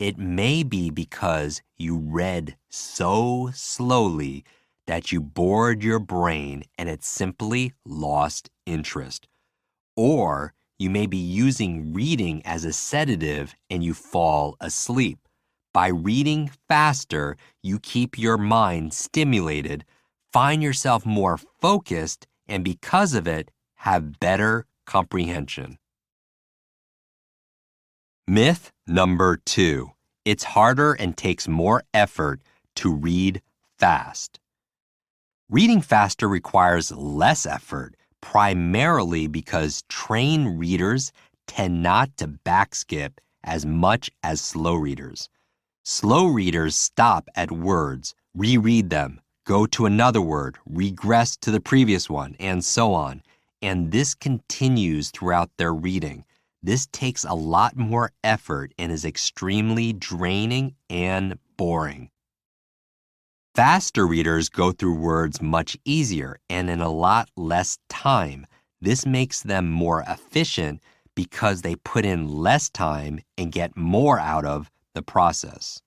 It 0.00 0.18
may 0.18 0.64
be 0.64 0.90
because 0.90 1.62
you 1.76 1.98
read 1.98 2.56
so 2.68 3.50
slowly 3.54 4.44
that 4.86 5.12
you 5.12 5.20
bored 5.20 5.84
your 5.84 6.00
brain 6.00 6.64
and 6.76 6.88
it 6.88 7.04
simply 7.04 7.74
lost 7.84 8.50
interest. 8.66 9.28
Or 9.94 10.52
you 10.80 10.90
may 10.90 11.06
be 11.06 11.18
using 11.18 11.92
reading 11.92 12.42
as 12.44 12.64
a 12.64 12.72
sedative 12.72 13.54
and 13.68 13.84
you 13.84 13.94
fall 13.94 14.56
asleep. 14.60 15.18
By 15.72 15.88
reading 15.88 16.50
faster, 16.66 17.36
you 17.62 17.78
keep 17.78 18.18
your 18.18 18.38
mind 18.38 18.94
stimulated, 18.94 19.84
find 20.32 20.62
yourself 20.62 21.04
more 21.04 21.38
focused, 21.38 22.26
and 22.48 22.64
because 22.64 23.14
of 23.14 23.26
it, 23.26 23.50
have 23.76 24.20
better 24.20 24.66
comprehension. 24.86 25.78
Myth 28.26 28.72
number 28.86 29.36
two 29.36 29.90
it's 30.24 30.44
harder 30.44 30.92
and 30.92 31.16
takes 31.16 31.48
more 31.48 31.82
effort 31.94 32.40
to 32.76 32.94
read 32.94 33.40
fast. 33.78 34.38
Reading 35.48 35.80
faster 35.80 36.28
requires 36.28 36.92
less 36.92 37.46
effort, 37.46 37.96
primarily 38.20 39.26
because 39.26 39.82
trained 39.88 40.60
readers 40.60 41.10
tend 41.46 41.82
not 41.82 42.16
to 42.18 42.28
backskip 42.28 43.14
as 43.42 43.64
much 43.64 44.10
as 44.22 44.40
slow 44.40 44.74
readers. 44.74 45.28
Slow 45.82 46.26
readers 46.26 46.76
stop 46.76 47.28
at 47.34 47.50
words, 47.50 48.14
reread 48.34 48.90
them, 48.90 49.20
go 49.44 49.66
to 49.66 49.86
another 49.86 50.20
word, 50.20 50.56
regress 50.66 51.36
to 51.38 51.50
the 51.50 51.60
previous 51.60 52.08
one, 52.08 52.36
and 52.38 52.64
so 52.64 52.94
on. 52.94 53.22
And 53.62 53.90
this 53.90 54.14
continues 54.14 55.10
throughout 55.10 55.50
their 55.56 55.74
reading. 55.74 56.24
This 56.62 56.86
takes 56.92 57.24
a 57.24 57.34
lot 57.34 57.76
more 57.76 58.12
effort 58.22 58.72
and 58.78 58.92
is 58.92 59.04
extremely 59.04 59.92
draining 59.92 60.74
and 60.88 61.38
boring. 61.56 62.10
Faster 63.54 64.06
readers 64.06 64.48
go 64.48 64.70
through 64.72 64.94
words 64.94 65.42
much 65.42 65.76
easier 65.84 66.38
and 66.48 66.70
in 66.70 66.80
a 66.80 66.88
lot 66.88 67.28
less 67.36 67.78
time. 67.88 68.46
This 68.80 69.04
makes 69.04 69.42
them 69.42 69.70
more 69.70 70.02
efficient 70.06 70.80
because 71.14 71.62
they 71.62 71.76
put 71.76 72.04
in 72.04 72.28
less 72.28 72.70
time 72.70 73.20
and 73.36 73.52
get 73.52 73.76
more 73.76 74.18
out 74.18 74.44
of 74.44 74.70
the 74.94 75.02
process. 75.02 75.82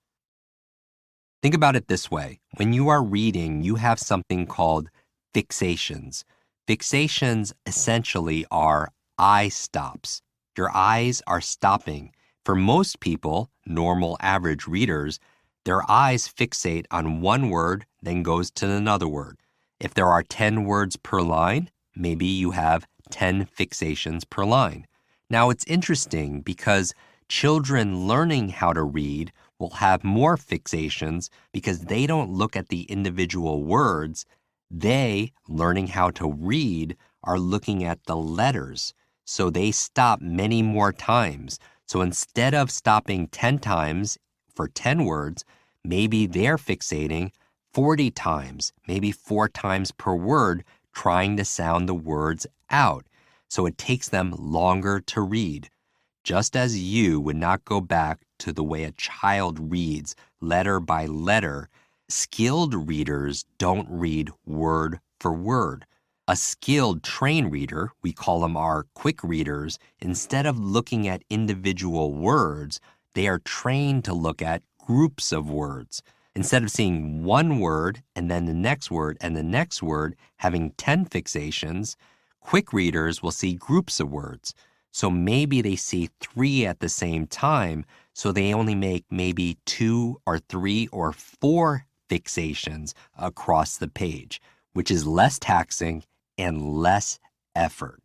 Think 1.44 1.56
about 1.56 1.76
it 1.76 1.90
this 1.90 2.10
way 2.10 2.40
when 2.56 2.72
you 2.72 2.88
are 2.88 3.04
reading, 3.04 3.64
you 3.64 3.76
have 3.76 4.00
something 4.00 4.46
called 4.48 4.88
fixations. 5.36 6.24
Fixations 6.70 7.52
essentially 7.66 8.46
are 8.50 8.94
eye 9.18 9.50
stops. 9.50 10.22
Your 10.58 10.72
eyes 10.74 11.22
are 11.28 11.42
stopping. 11.42 12.14
For 12.46 12.56
most 12.56 13.02
people, 13.02 13.50
normal 13.66 14.16
average 14.22 14.68
readers, 14.68 15.20
their 15.66 15.82
eyes 15.92 16.30
fixate 16.30 16.86
on 16.92 17.20
one 17.20 17.50
word, 17.50 17.86
then 18.02 18.24
goes 18.24 18.50
to 18.52 18.70
another 18.70 19.10
word. 19.10 19.36
If 19.82 19.94
there 19.94 20.08
are 20.08 20.24
10 20.24 20.64
words 20.64 20.96
per 20.96 21.22
line, 21.22 21.70
maybe 21.94 22.26
you 22.26 22.52
have 22.52 22.88
10 23.12 23.48
fixations 23.48 24.24
per 24.30 24.46
line. 24.46 24.88
Now 25.30 25.50
it's 25.50 25.66
interesting 25.68 26.40
because 26.40 26.94
children 27.28 28.08
learning 28.08 28.48
how 28.50 28.72
to 28.72 28.82
read 28.82 29.34
will 29.60 29.72
have 29.72 30.04
more 30.04 30.38
fixations 30.38 31.30
because 31.52 31.82
they 31.82 32.08
don't 32.08 32.32
look 32.32 32.56
at 32.56 32.70
the 32.70 32.84
individual 32.84 33.64
words. 33.64 34.26
They, 34.70 35.32
learning 35.48 35.88
how 35.88 36.12
to 36.12 36.32
read, 36.32 36.98
are 37.24 37.40
looking 37.40 37.84
at 37.84 38.04
the 38.06 38.18
letters. 38.18 38.94
so 39.26 39.50
they 39.50 39.72
stop 39.72 40.20
many 40.22 40.62
more 40.62 40.92
times. 40.92 41.58
So 41.88 42.02
instead 42.02 42.54
of 42.54 42.70
stopping 42.70 43.28
10 43.28 43.60
times 43.60 44.18
for 44.54 44.68
10 44.68 45.06
words, 45.06 45.46
maybe 45.84 46.26
they're 46.26 46.58
fixating 46.58 47.32
40 47.74 48.12
times, 48.12 48.74
maybe 48.88 49.12
four 49.12 49.48
times 49.48 49.92
per 49.92 50.14
word, 50.14 50.64
trying 50.94 51.38
to 51.38 51.46
sound 51.46 51.88
the 51.88 51.96
words 51.96 52.46
out. 52.70 53.06
So 53.48 53.66
it 53.66 53.78
takes 53.78 54.10
them 54.10 54.34
longer 54.38 55.00
to 55.00 55.22
read. 55.22 55.70
Just 56.24 56.56
as 56.56 56.80
you 56.80 57.20
would 57.20 57.36
not 57.36 57.66
go 57.66 57.82
back 57.82 58.22
to 58.44 58.52
the 58.52 58.64
way 58.64 58.84
a 58.84 58.92
child 58.92 59.72
reads 59.72 60.18
letter 60.42 60.82
by 60.82 61.06
letter, 61.06 61.70
skilled 62.10 62.90
readers 62.90 63.46
don't 63.58 63.88
read 63.90 64.30
word 64.46 65.00
for 65.18 65.32
word. 65.32 65.86
A 66.28 66.36
skilled 66.36 67.04
train 67.04 67.48
reader, 67.48 67.92
we 68.02 68.12
call 68.12 68.42
them 68.42 68.58
our 68.58 68.86
Kwik 68.96 69.24
readers, 69.24 69.80
instead 70.02 70.46
of 70.46 70.60
looking 70.60 71.08
at 71.08 71.24
individual 71.30 72.14
words, 72.14 72.82
they 73.14 73.30
are 73.30 73.40
trained 73.40 74.04
to 74.04 74.14
look 74.14 74.42
at 74.42 74.62
groups 74.78 75.32
of 75.32 75.50
words. 75.50 76.04
Instead 76.36 76.64
of 76.64 76.72
seeing 76.72 77.24
one 77.24 77.60
word 77.60 78.04
and 78.14 78.30
then 78.30 78.44
the 78.44 78.54
next 78.54 78.92
word 78.92 79.18
and 79.22 79.38
the 79.38 79.44
next 79.44 79.82
word 79.82 80.18
having 80.38 80.72
10 80.72 81.06
fixations, 81.06 81.96
Kwik 82.46 82.74
readers 82.74 83.24
will 83.24 83.32
see 83.32 83.54
groups 83.54 84.02
of 84.02 84.12
words. 84.12 84.54
So 84.94 85.10
maybe 85.10 85.62
they 85.62 85.76
see 85.76 86.12
three 86.22 86.68
at 86.68 86.80
the 86.80 86.88
same 86.88 87.26
time, 87.26 87.84
so 88.14 88.32
they 88.32 88.54
only 88.54 88.76
make 88.76 89.06
maybe 89.10 89.58
two 89.66 90.22
or 90.28 90.38
three 90.38 90.88
or 90.92 91.12
four 91.12 91.88
fixations 92.10 92.94
across 93.18 93.76
the 93.76 93.88
page, 93.88 94.40
which 94.74 94.92
is 94.92 95.08
less 95.08 95.40
taxing 95.40 96.04
and 96.38 96.62
less 96.62 97.20
effort. 97.56 98.02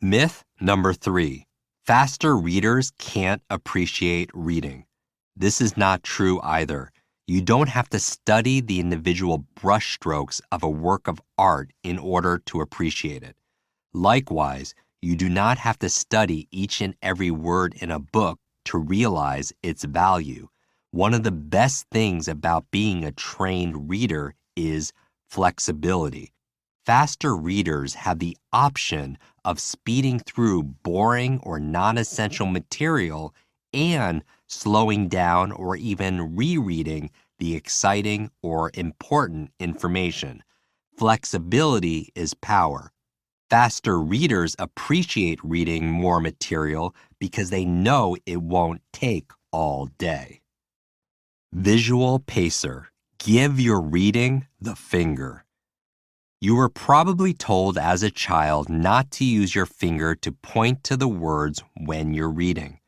Myth 0.00 0.44
number 0.60 0.92
three 0.92 1.46
faster 1.84 2.36
readers 2.36 2.92
can't 2.96 3.42
appreciate 3.50 4.30
reading. 4.32 4.84
This 5.36 5.60
is 5.60 5.76
not 5.76 6.04
true 6.04 6.40
either. 6.42 6.92
You 7.26 7.40
don't 7.40 7.68
have 7.68 7.88
to 7.88 7.98
study 7.98 8.60
the 8.60 8.78
individual 8.78 9.44
brushstrokes 9.56 10.40
of 10.52 10.62
a 10.62 10.68
work 10.70 11.08
of 11.08 11.20
art 11.36 11.72
in 11.82 11.98
order 11.98 12.38
to 12.46 12.60
appreciate 12.60 13.24
it. 13.24 13.34
Likewise, 13.92 14.74
you 15.04 15.16
do 15.16 15.28
not 15.28 15.58
have 15.58 15.78
to 15.80 15.88
study 15.90 16.48
each 16.50 16.80
and 16.80 16.96
every 17.02 17.30
word 17.30 17.74
in 17.74 17.90
a 17.90 17.98
book 17.98 18.40
to 18.64 18.78
realize 18.78 19.52
its 19.62 19.84
value. 19.84 20.48
One 20.92 21.12
of 21.12 21.24
the 21.24 21.30
best 21.30 21.86
things 21.90 22.26
about 22.26 22.70
being 22.70 23.04
a 23.04 23.12
trained 23.12 23.90
reader 23.90 24.34
is 24.56 24.94
flexibility. 25.28 26.32
Faster 26.86 27.36
readers 27.36 27.92
have 27.94 28.18
the 28.18 28.36
option 28.50 29.18
of 29.44 29.60
speeding 29.60 30.20
through 30.20 30.62
boring 30.62 31.38
or 31.42 31.60
non 31.60 31.98
essential 31.98 32.46
material 32.46 33.34
and 33.74 34.24
slowing 34.46 35.08
down 35.08 35.52
or 35.52 35.76
even 35.76 36.34
rereading 36.34 37.10
the 37.38 37.54
exciting 37.54 38.30
or 38.40 38.70
important 38.72 39.50
information. 39.60 40.42
Flexibility 40.96 42.10
is 42.14 42.32
power. 42.32 42.93
Faster 43.50 44.00
readers 44.00 44.56
appreciate 44.58 45.38
reading 45.44 45.86
more 45.90 46.18
material 46.18 46.94
because 47.20 47.50
they 47.50 47.64
know 47.64 48.16
it 48.24 48.40
won't 48.40 48.80
take 48.92 49.30
all 49.52 49.86
day. 49.98 50.40
Visual 51.52 52.18
pacer. 52.20 52.88
Give 53.18 53.60
your 53.60 53.80
reading 53.80 54.46
the 54.60 54.74
finger. 54.74 55.44
You 56.40 56.56
were 56.56 56.68
probably 56.68 57.32
told 57.32 57.78
as 57.78 58.02
a 58.02 58.10
child 58.10 58.68
not 58.68 59.10
to 59.12 59.24
use 59.24 59.54
your 59.54 59.66
finger 59.66 60.14
to 60.16 60.32
point 60.32 60.82
to 60.84 60.96
the 60.96 61.08
words 61.08 61.62
when 61.76 62.12
you're 62.12 62.30
reading. 62.30 62.80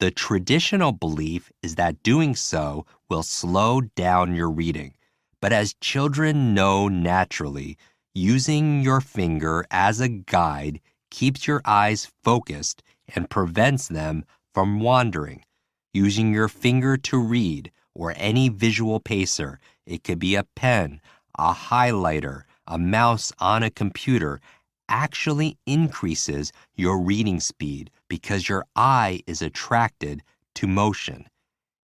The 0.00 0.10
traditional 0.10 0.92
belief 0.92 1.52
is 1.62 1.74
that 1.74 2.02
doing 2.02 2.34
so 2.34 2.86
will 3.08 3.22
slow 3.22 3.80
down 3.80 4.34
your 4.34 4.50
reading. 4.50 4.94
But 5.40 5.52
as 5.52 5.74
children 5.74 6.54
know 6.54 6.88
naturally, 6.88 7.76
using 8.14 8.80
your 8.80 9.00
finger 9.00 9.66
as 9.70 10.00
a 10.00 10.08
guide 10.08 10.80
keeps 11.10 11.46
your 11.46 11.60
eyes 11.64 12.10
focused 12.22 12.82
and 13.14 13.28
prevents 13.28 13.88
them 13.88 14.24
from 14.52 14.80
wandering. 14.80 15.44
Using 15.92 16.32
your 16.32 16.48
finger 16.48 16.96
to 16.96 17.18
read 17.18 17.70
or 17.94 18.14
any 18.16 18.48
visual 18.48 19.00
pacer, 19.00 19.58
it 19.86 20.04
could 20.04 20.18
be 20.18 20.34
a 20.34 20.44
pen, 20.56 21.00
a 21.38 21.52
highlighter, 21.52 22.42
a 22.66 22.78
mouse 22.78 23.32
on 23.38 23.62
a 23.62 23.70
computer 23.70 24.40
actually 24.88 25.58
increases 25.66 26.52
your 26.74 27.00
reading 27.00 27.40
speed 27.40 27.90
because 28.08 28.48
your 28.48 28.64
eye 28.76 29.20
is 29.26 29.42
attracted 29.42 30.22
to 30.54 30.66
motion. 30.66 31.26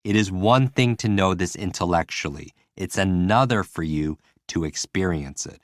It 0.04 0.16
is 0.16 0.32
one 0.32 0.68
thing 0.68 0.96
to 0.98 1.10
know 1.10 1.34
this 1.34 1.56
intellectually, 1.56 2.54
it's 2.76 2.98
another 2.98 3.63
for 3.63 3.84
you 3.84 4.18
to 4.50 4.63
experience 4.63 5.46
it. 5.46 5.62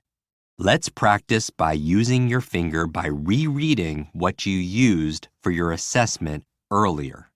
Let's 0.64 0.88
practice 0.88 1.50
by 1.50 1.74
using 1.74 2.30
your 2.30 2.40
finger 2.40 2.88
by 2.88 3.08
rereading 3.08 4.08
what 4.14 4.46
you 4.46 4.58
used 4.58 5.28
for 5.42 5.52
your 5.52 5.74
assessment 5.74 6.46
earlier. 6.72 7.30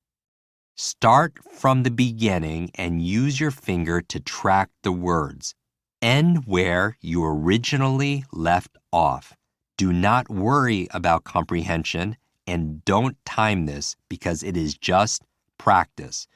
Start 0.77 1.33
from 1.51 1.83
the 1.83 1.91
beginning 1.91 2.71
and 2.75 3.01
use 3.01 3.37
your 3.37 3.51
finger 3.51 3.99
to 3.99 4.21
track 4.21 4.69
the 4.81 4.93
words. 4.93 5.55
End 6.01 6.45
where 6.45 6.95
you 7.01 7.25
originally 7.25 8.23
left 8.31 8.77
off. 8.93 9.35
Do 9.75 9.91
not 9.91 10.29
worry 10.29 10.87
about 10.91 11.25
comprehension 11.25 12.15
and 12.47 12.85
don't 12.85 13.17
time 13.25 13.65
this 13.65 13.97
because 14.07 14.41
it 14.41 14.55
is 14.55 14.73
just 14.73 15.21
practice. 15.57 16.29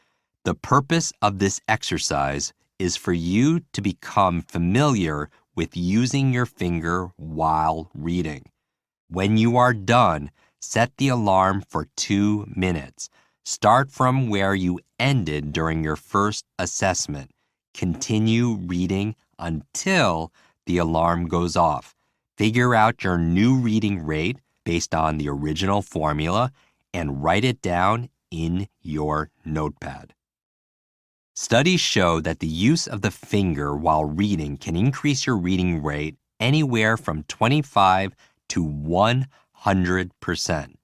The 0.44 0.56
purpose 0.56 1.14
of 1.22 1.40
this 1.40 1.62
exercise 1.70 2.52
is 2.80 2.98
for 2.98 3.14
you 3.14 3.62
to 3.72 3.82
become 3.82 4.42
familiar 4.42 5.30
with 5.56 5.76
using 5.76 6.34
your 6.34 6.46
finger 6.46 7.10
while 7.18 7.90
reading. 7.94 8.44
When 9.10 9.38
you 9.38 9.58
are 9.58 9.74
done, 9.74 10.32
set 10.60 10.96
the 10.98 11.10
alarm 11.10 11.64
for 11.68 11.88
two 11.96 12.46
minutes. 12.56 13.10
Start 13.44 13.92
from 13.92 14.30
where 14.30 14.56
you 14.56 14.80
ended 15.00 15.52
during 15.52 15.84
your 15.84 15.96
first 15.96 16.46
assessment. 16.58 17.32
Continue 17.74 18.54
reading 18.56 19.16
until 19.40 20.32
the 20.66 20.78
alarm 20.78 21.28
goes 21.28 21.56
off. 21.56 21.96
Figure 22.38 22.74
out 22.74 23.04
your 23.04 23.18
new 23.18 23.56
reading 23.56 24.06
rate 24.06 24.38
based 24.64 24.96
on 24.96 25.18
the 25.18 25.28
original 25.28 25.82
formula 25.82 26.52
and 26.94 27.24
write 27.24 27.44
it 27.44 27.62
down 27.62 28.10
in 28.30 28.68
your 28.82 29.30
notepad. 29.44 30.14
Studies 31.44 31.82
show 31.82 32.22
that 32.22 32.38
the 32.38 32.46
use 32.46 32.86
of 32.86 33.02
the 33.02 33.10
finger 33.10 33.76
while 33.76 34.06
reading 34.06 34.58
can 34.58 34.76
increase 34.76 35.26
your 35.26 35.38
reading 35.38 35.82
rate 35.82 36.16
anywhere 36.40 36.98
from 36.98 37.24
25 37.24 38.14
to 38.50 38.64
100%. 38.64 40.76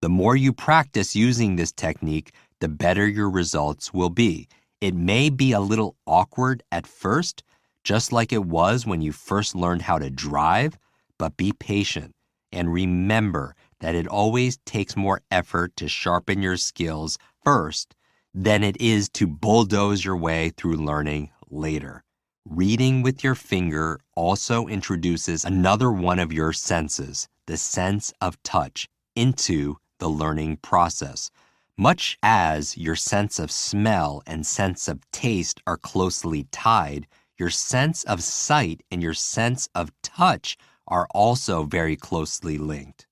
The 0.00 0.08
more 0.08 0.36
you 0.36 0.54
practice 0.54 1.14
using 1.14 1.56
this 1.56 1.70
technique, 1.70 2.32
the 2.60 2.68
better 2.68 3.06
your 3.06 3.28
results 3.28 3.92
will 3.92 4.08
be. 4.08 4.48
It 4.80 4.94
may 4.94 5.28
be 5.28 5.52
a 5.52 5.60
little 5.60 5.96
awkward 6.06 6.62
at 6.72 6.86
first, 6.86 7.42
just 7.84 8.10
like 8.10 8.32
it 8.32 8.46
was 8.46 8.86
when 8.86 9.02
you 9.02 9.12
first 9.12 9.54
learned 9.54 9.82
how 9.82 9.98
to 9.98 10.08
drive, 10.08 10.78
but 11.18 11.36
be 11.36 11.52
patient 11.52 12.14
and 12.50 12.72
remember 12.72 13.54
that 13.80 13.94
it 13.94 14.08
always 14.08 14.56
takes 14.64 14.96
more 14.96 15.20
effort 15.30 15.76
to 15.76 15.88
sharpen 15.88 16.40
your 16.40 16.56
skills 16.56 17.18
first 17.44 17.94
than 18.40 18.62
it 18.62 18.80
is 18.80 19.08
to 19.08 19.26
bulldoze 19.26 20.04
your 20.04 20.16
way 20.16 20.48
through 20.50 20.76
learning 20.76 21.28
later. 21.50 22.04
Reading 22.48 23.02
with 23.02 23.24
your 23.24 23.34
finger 23.34 23.98
also 24.14 24.68
introduces 24.68 25.44
another 25.44 25.90
one 25.90 26.20
of 26.20 26.32
your 26.32 26.52
senses, 26.52 27.26
the 27.46 27.56
sense 27.56 28.12
of 28.20 28.40
touch, 28.44 28.88
into 29.16 29.76
the 29.98 30.08
learning 30.08 30.56
process. 30.58 31.32
Much 31.76 32.16
as 32.22 32.78
your 32.78 32.94
sense 32.94 33.40
of 33.40 33.50
smell 33.50 34.22
and 34.24 34.46
sense 34.46 34.86
of 34.86 35.00
taste 35.10 35.60
are 35.66 35.76
closely 35.76 36.46
tied, 36.52 37.08
your 37.38 37.50
sense 37.50 38.04
of 38.04 38.22
sight 38.22 38.84
and 38.88 39.02
your 39.02 39.14
sense 39.14 39.68
of 39.74 39.90
touch 40.00 40.56
are 40.86 41.08
also 41.10 41.64
very 41.64 41.96
closely 41.96 42.56
linked. 42.56 43.04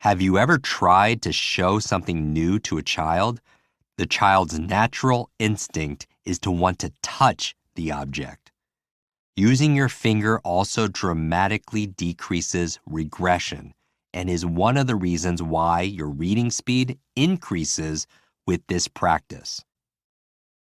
Have 0.00 0.22
you 0.22 0.38
ever 0.38 0.56
tried 0.56 1.20
to 1.22 1.32
show 1.32 1.78
something 1.78 2.32
new 2.32 2.58
to 2.60 2.78
a 2.78 2.82
child? 2.82 3.42
The 3.98 4.06
child's 4.06 4.56
natural 4.58 5.28
instinct 5.40 6.06
is 6.24 6.38
to 6.40 6.52
want 6.52 6.78
to 6.78 6.92
touch 7.02 7.56
the 7.74 7.90
object. 7.90 8.52
Using 9.36 9.74
your 9.74 9.88
finger 9.88 10.38
also 10.44 10.86
dramatically 10.86 11.88
decreases 11.88 12.78
regression 12.86 13.74
and 14.14 14.30
is 14.30 14.46
one 14.46 14.76
of 14.76 14.86
the 14.86 14.94
reasons 14.94 15.42
why 15.42 15.80
your 15.82 16.08
reading 16.08 16.50
speed 16.52 16.98
increases 17.16 18.06
with 18.46 18.64
this 18.68 18.86
practice. 18.86 19.64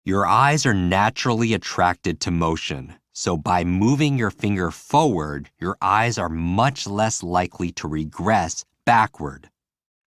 Your 0.04 0.26
eyes 0.26 0.66
are 0.66 0.74
naturally 0.74 1.54
attracted 1.54 2.20
to 2.22 2.32
motion, 2.32 2.96
so 3.14 3.38
by 3.38 3.64
moving 3.64 4.18
your 4.18 4.32
finger 4.32 4.72
forward, 4.72 5.50
your 5.58 5.78
eyes 5.82 6.18
are 6.18 6.30
much 6.30 6.86
less 6.86 7.24
likely 7.24 7.72
to 7.74 7.88
regress 7.88 8.66
backward. 8.86 9.50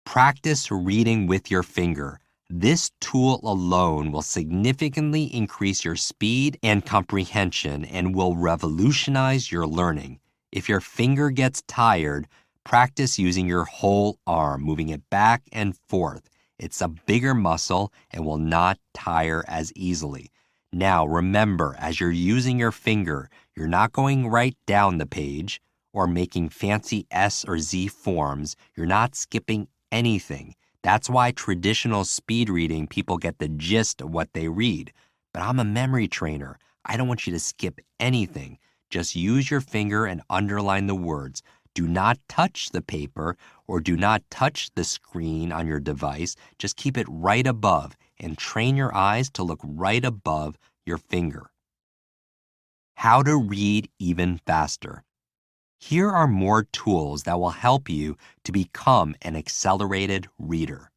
Practice 0.07 0.71
reading 0.71 1.27
with 1.27 1.51
your 1.51 1.63
finger. 1.63 2.19
This 2.55 2.91
tool 3.01 3.41
alone 3.45 4.13
will 4.13 4.21
significantly 4.21 5.25
increase 5.35 5.87
your 5.87 5.97
speed 5.97 6.59
and 6.63 6.85
comprehension 6.85 7.83
and 7.87 8.15
will 8.15 8.37
revolutionize 8.37 9.51
your 9.51 9.67
learning. 9.67 10.21
If 10.53 10.69
your 10.69 10.83
finger 10.83 11.31
gets 11.31 11.63
tired, 11.63 12.29
practice 12.63 13.19
using 13.19 13.47
your 13.47 13.65
whole 13.65 14.19
arm, 14.27 14.61
moving 14.65 14.91
it 14.91 15.09
back 15.09 15.45
and 15.51 15.75
forth. 15.89 16.29
It's 16.59 16.83
a 16.83 16.89
bigger 16.89 17.33
muscle 17.33 17.91
and 18.11 18.27
will 18.27 18.37
not 18.37 18.79
tire 18.93 19.43
as 19.49 19.73
easily. 19.75 20.31
Now, 20.75 21.07
remember, 21.07 21.75
as 21.79 22.01
you're 22.01 22.11
using 22.11 22.59
your 22.59 22.71
finger, 22.71 23.31
you're 23.57 23.67
not 23.67 23.93
going 23.93 24.29
right 24.29 24.59
down 24.67 24.99
the 24.99 25.07
page 25.07 25.63
or 25.95 26.07
making 26.07 26.51
fancy 26.51 27.07
S 27.11 27.47
or 27.47 27.59
Z 27.59 27.89
forms. 27.89 28.57
You're 28.77 28.85
not 28.85 29.15
skipping 29.15 29.69
anything. 29.91 30.55
That's 30.83 31.09
why 31.09 31.31
traditional 31.31 32.05
speed 32.05 32.51
reading, 32.51 32.87
people 32.89 33.17
get 33.17 33.39
the 33.39 33.49
gist 33.49 34.01
of 34.01 34.11
what 34.11 34.33
they 34.33 34.49
read. 34.49 34.93
But 35.33 35.43
I'm 35.43 35.61
a 35.61 35.65
memory 35.65 36.09
trainer. 36.09 36.59
I 36.85 36.97
don't 36.97 37.09
want 37.09 37.27
you 37.27 37.33
to 37.33 37.39
skip 37.39 37.81
anything. 38.01 38.59
Just 38.91 39.15
use 39.15 39.51
your 39.51 39.61
finger 39.61 40.05
and 40.05 40.23
underline 40.29 40.89
the 40.89 40.95
words. 40.95 41.43
Do 41.75 41.87
not 41.87 42.19
touch 42.29 42.71
the 42.71 42.83
paper 42.83 43.37
or 43.67 43.81
do 43.81 43.97
not 43.97 44.23
touch 44.29 44.71
the 44.75 44.85
screen 44.85 45.53
on 45.53 45.67
your 45.67 45.81
device. 45.81 46.37
Just 46.59 46.77
keep 46.77 46.99
it 46.99 47.07
right 47.09 47.47
above 47.47 47.97
and 48.19 48.37
train 48.37 48.77
your 48.77 48.95
eyes 48.95 49.31
to 49.31 49.43
look 49.43 49.61
right 49.63 50.05
above 50.05 50.59
your 50.85 50.99
finger. 50.99 51.51
How 52.97 53.23
to 53.23 53.37
read 53.37 53.89
even 53.99 54.39
faster. 54.47 55.05
Here 55.83 56.11
are 56.11 56.27
more 56.27 56.63
tools 56.63 57.25
that 57.25 57.39
will 57.41 57.51
help 57.51 57.89
you 57.89 58.17
to 58.45 58.53
become 58.53 59.15
an 59.23 59.37
accelerated 59.37 60.29
reader. 60.39 60.91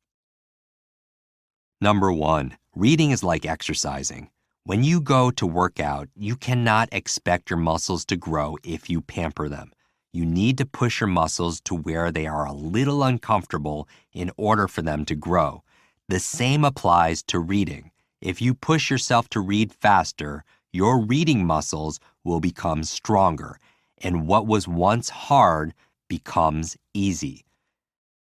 Number 1.82 2.12
one, 2.12 2.58
reading 2.76 3.12
is 3.12 3.24
like 3.24 3.46
exercising. 3.46 4.30
When 4.64 4.84
you 4.84 5.02
go 5.02 5.32
to 5.32 5.46
work 5.46 5.80
out, 5.80 6.10
you 6.16 6.36
cannot 6.36 6.90
expect 6.92 7.50
your 7.50 7.60
muscles 7.60 8.06
to 8.06 8.16
grow 8.16 8.58
if 8.64 8.90
you 8.90 9.02
pamper 9.02 9.50
them 9.50 9.72
you 10.16 10.26
need 10.26 10.58
to 10.58 10.66
push 10.66 11.02
your 11.02 11.10
muscles 11.10 11.60
to 11.60 11.76
where 11.76 12.10
they 12.10 12.26
are 12.26 12.46
a 12.46 12.54
little 12.54 13.04
uncomfortable 13.04 13.86
in 14.14 14.32
order 14.38 14.66
for 14.66 14.82
them 14.82 15.04
to 15.04 15.14
grow. 15.14 15.62
The 16.08 16.22
same 16.22 16.64
applies 16.64 17.22
to 17.24 17.38
reading. 17.38 17.92
If 18.22 18.42
you 18.42 18.54
push 18.54 18.90
yourself 18.90 19.28
to 19.32 19.42
read 19.42 19.74
faster, 19.74 20.46
your 20.72 21.02
reading 21.02 21.46
muscles 21.46 22.00
will 22.24 22.40
become 22.40 22.86
stronger, 22.86 23.60
and 24.06 24.28
what 24.28 24.46
was 24.46 24.68
once 24.68 25.10
hard 25.10 25.74
becomes 26.08 26.78
easy. 26.94 27.44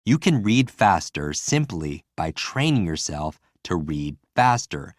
You 0.06 0.18
can 0.18 0.44
read 0.44 0.70
faster 0.70 1.32
simply 1.32 2.04
by 2.18 2.32
training 2.32 2.86
yourself 2.86 3.40
to 3.64 3.78
read 3.78 4.18
faster. 4.36 4.94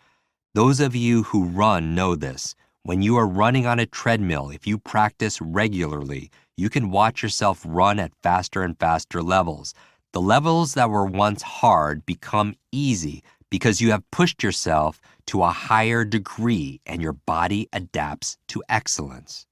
Those 0.54 0.80
of 0.80 0.96
you 0.96 1.24
who 1.24 1.44
run 1.44 1.94
know 1.94 2.14
this. 2.16 2.54
When 2.82 3.02
you 3.02 3.18
are 3.18 3.26
running 3.26 3.66
on 3.66 3.78
a 3.78 3.84
treadmill, 3.84 4.48
if 4.48 4.66
you 4.66 4.78
practice 4.78 5.38
regularly, 5.42 6.30
you 6.56 6.70
can 6.70 6.90
watch 6.90 7.22
yourself 7.22 7.62
run 7.66 7.98
at 7.98 8.14
faster 8.22 8.62
and 8.62 8.78
faster 8.78 9.22
levels. 9.22 9.74
The 10.14 10.22
levels 10.22 10.72
that 10.74 10.88
were 10.88 11.04
once 11.04 11.42
hard 11.42 12.06
become 12.06 12.54
easy 12.72 13.22
because 13.50 13.82
you 13.82 13.90
have 13.90 14.10
pushed 14.10 14.42
yourself 14.42 14.98
to 15.26 15.42
a 15.42 15.50
higher 15.50 16.06
degree 16.06 16.80
and 16.86 17.02
your 17.02 17.12
body 17.12 17.68
adapts 17.70 18.38
to 18.48 18.62
excellence. 18.70 19.46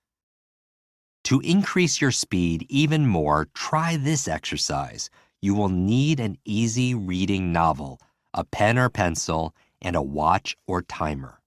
To 1.28 1.40
increase 1.40 2.00
your 2.00 2.10
speed 2.10 2.66
even 2.68 3.06
more, 3.06 3.48
try 3.54 3.96
this 3.96 4.28
exercise. 4.28 5.08
You 5.40 5.54
will 5.54 5.68
need 5.70 6.20
an 6.20 6.36
easy 6.44 6.94
reading 6.94 7.52
novel, 7.52 8.00
a 8.34 8.44
pen 8.44 8.78
or 8.78 8.90
pencil, 8.90 9.54
and 9.80 9.96
a 9.96 10.02
watch 10.02 10.56
or 10.66 10.82
timer. 10.82 11.40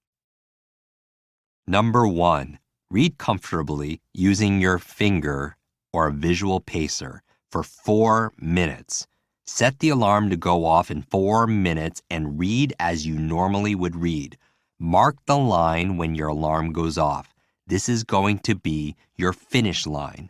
Number 1.67 2.07
one, 2.07 2.59
Read 2.91 3.17
comfortably 3.17 4.01
using 4.13 4.59
your 4.59 4.77
finger 4.77 5.55
or 5.93 6.07
a 6.07 6.11
visual 6.11 6.59
pacer 6.59 7.23
for 7.49 7.63
four 7.63 8.33
minutes. 8.37 9.07
Set 9.47 9.79
the 9.79 9.87
alarm 9.87 10.29
to 10.29 10.35
go 10.35 10.65
off 10.65 10.91
in 10.91 11.01
four 11.01 11.47
minutes 11.47 12.01
and 12.09 12.37
read 12.37 12.73
as 12.79 13.07
you 13.07 13.17
normally 13.17 13.75
would 13.75 13.95
read. 13.95 14.37
Mark 14.77 15.15
the 15.25 15.37
line 15.37 15.95
when 15.95 16.15
your 16.15 16.27
alarm 16.27 16.73
goes 16.73 16.97
off. 16.97 17.30
This 17.71 17.87
is 17.87 18.03
going 18.03 18.39
to 18.39 18.53
be 18.53 18.97
your 19.15 19.31
finish 19.31 19.87
line. 19.87 20.29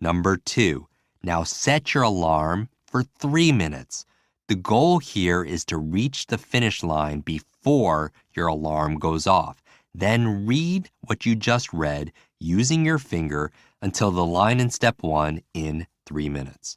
Number 0.00 0.36
two, 0.36 0.88
now 1.22 1.44
set 1.44 1.94
your 1.94 2.02
alarm 2.02 2.68
for 2.84 3.04
three 3.04 3.52
minutes. 3.52 4.04
The 4.48 4.56
goal 4.56 4.98
here 4.98 5.44
is 5.44 5.64
to 5.66 5.78
reach 5.78 6.26
the 6.26 6.36
finish 6.36 6.82
line 6.82 7.20
before 7.20 8.10
your 8.34 8.48
alarm 8.48 8.98
goes 8.98 9.28
off. 9.28 9.62
Then 9.94 10.46
read 10.46 10.90
what 11.02 11.24
you 11.24 11.36
just 11.36 11.72
read 11.72 12.10
using 12.40 12.84
your 12.84 12.98
finger 12.98 13.52
until 13.80 14.10
the 14.10 14.26
line 14.26 14.58
in 14.58 14.68
step 14.68 14.96
one 15.00 15.42
in 15.54 15.86
three 16.06 16.28
minutes. 16.28 16.76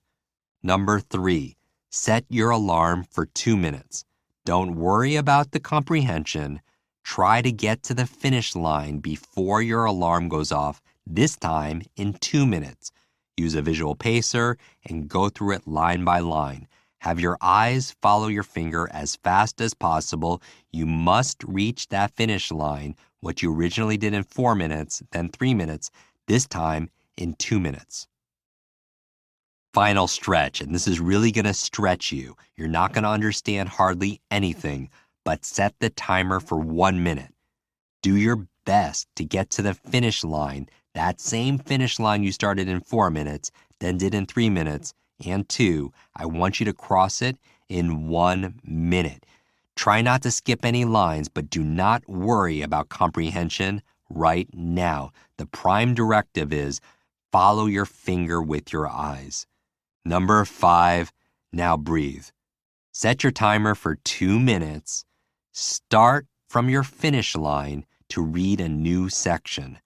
Number 0.62 1.00
three, 1.00 1.58
set 1.90 2.24
your 2.30 2.52
alarm 2.52 3.04
for 3.10 3.26
two 3.26 3.58
minutes. 3.58 4.06
Don't 4.46 4.76
worry 4.76 5.16
about 5.16 5.54
the 5.54 5.60
comprehension. 5.60 6.62
Try 7.04 7.42
to 7.42 7.52
get 7.52 7.84
to 7.84 7.94
the 7.94 8.06
finish 8.06 8.56
line 8.56 9.00
before 9.00 9.62
your 9.62 9.86
alarm 9.86 10.30
goes 10.30 10.52
off, 10.52 10.82
this 11.06 11.36
time 11.36 11.84
in 11.96 12.14
two 12.14 12.46
minutes. 12.46 12.92
Use 13.38 13.56
a 13.56 13.62
visual 13.62 13.96
pacer 13.96 14.58
and 14.86 15.08
go 15.08 15.30
through 15.30 15.56
it 15.56 15.68
line 15.68 16.04
by 16.04 16.20
line. 16.20 16.68
Have 17.00 17.20
your 17.20 17.38
eyes 17.42 17.96
follow 18.02 18.28
your 18.28 18.44
finger 18.44 18.90
as 18.94 19.18
fast 19.18 19.60
as 19.60 19.74
possible. 19.74 20.42
You 20.72 20.86
must 20.86 21.44
reach 21.44 21.90
that 21.90 22.16
finish 22.16 22.52
line, 22.52 22.96
what 23.20 23.42
you 23.42 23.54
originally 23.54 23.98
did 23.98 24.14
in 24.14 24.24
four 24.24 24.56
minutes, 24.56 25.04
then 25.12 25.30
three 25.30 25.54
minutes, 25.54 25.92
this 26.28 26.48
time 26.48 26.90
in 27.18 27.34
two 27.34 27.60
minutes. 27.60 28.08
Final 29.74 30.08
stretch, 30.08 30.62
and 30.62 30.74
this 30.74 30.88
is 30.88 31.00
really 31.00 31.32
going 31.32 31.46
to 31.46 31.54
stretch 31.54 32.12
you. 32.12 32.38
You're 32.56 32.68
not 32.68 32.94
going 32.94 33.04
to 33.04 33.10
understand 33.10 33.70
hardly 33.70 34.22
anything, 34.30 34.90
but 35.24 35.46
set 35.46 35.74
the 35.80 35.90
timer 35.90 36.40
for 36.40 36.58
one 36.58 37.04
minute. 37.04 37.34
Do 38.02 38.16
your 38.16 38.48
best 38.66 39.08
to 39.16 39.24
get 39.24 39.50
to 39.52 39.62
the 39.62 39.74
finish 39.74 40.24
line, 40.24 40.68
that 40.94 41.20
same 41.20 41.58
finish 41.58 42.00
line 42.00 42.24
you 42.24 42.32
started 42.32 42.68
in 42.68 42.82
four 42.82 43.10
minutes, 43.10 43.52
then 43.80 43.98
did 43.98 44.14
in 44.14 44.26
three 44.26 44.50
minutes 44.50 44.94
and 45.26 45.48
two, 45.48 45.92
I 46.16 46.26
want 46.26 46.60
you 46.60 46.66
to 46.66 46.74
cross 46.74 47.22
it 47.22 47.38
in 47.70 48.08
one 48.08 48.60
minute. 48.64 49.26
Try 49.76 50.02
not 50.02 50.22
to 50.24 50.32
skip 50.32 50.64
any 50.64 50.86
lines, 50.86 51.30
but 51.30 51.50
do 51.50 51.64
not 51.64 52.08
worry 52.08 52.62
about 52.62 52.90
comprehension 52.90 53.82
right 54.10 54.48
now. 54.54 55.12
The 55.38 55.46
prime 55.46 55.94
directive 55.94 56.54
is 56.54 56.80
follow 57.32 57.66
your 57.66 57.86
finger 57.86 58.42
with 58.42 58.72
your 58.72 58.88
eyes. 58.88 59.48
Number 60.06 60.46
five, 60.46 61.12
now 61.52 61.78
breathe. 61.78 62.28
Set 62.92 63.24
your 63.24 63.32
timer 63.32 63.74
for 63.74 63.96
two 63.96 64.40
minutes. 64.40 65.06
Start 65.54 66.28
from 66.50 66.70
your 66.70 66.84
finish 66.84 67.36
line 67.36 67.86
to 68.10 68.22
read 68.22 68.60
a 68.60 68.68
new 68.68 69.08
section. 69.08 69.80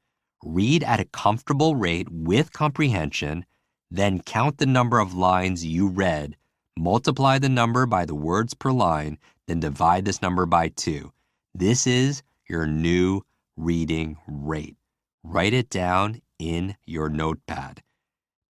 Read 0.43 0.84
at 0.84 0.99
a 0.99 1.06
comfortable 1.06 1.75
rate 1.75 2.08
with 2.10 2.51
comprehension 2.51 3.45
then 3.89 4.21
count 4.21 4.58
the 4.58 4.65
number 4.65 4.99
of 4.99 5.13
lines 5.13 5.65
you 5.65 5.88
read, 5.88 6.36
multiply 6.77 7.39
the 7.39 7.49
number 7.49 7.86
by 7.86 8.06
the 8.06 8.15
words 8.15 8.53
per 8.53 8.71
line, 8.71 9.17
then 9.47 9.60
divide 9.60 10.06
this 10.06 10.21
number 10.21 10.45
by 10.45 10.69
two. 10.69 11.12
This 11.53 11.88
is 11.88 12.21
your 12.49 12.67
new 12.67 13.21
reading 13.56 14.17
rate. 14.27 14.75
Write 15.23 15.53
it 15.53 15.69
down 15.69 16.21
in 16.38 16.75
your 16.86 17.10
notepad. 17.10 17.82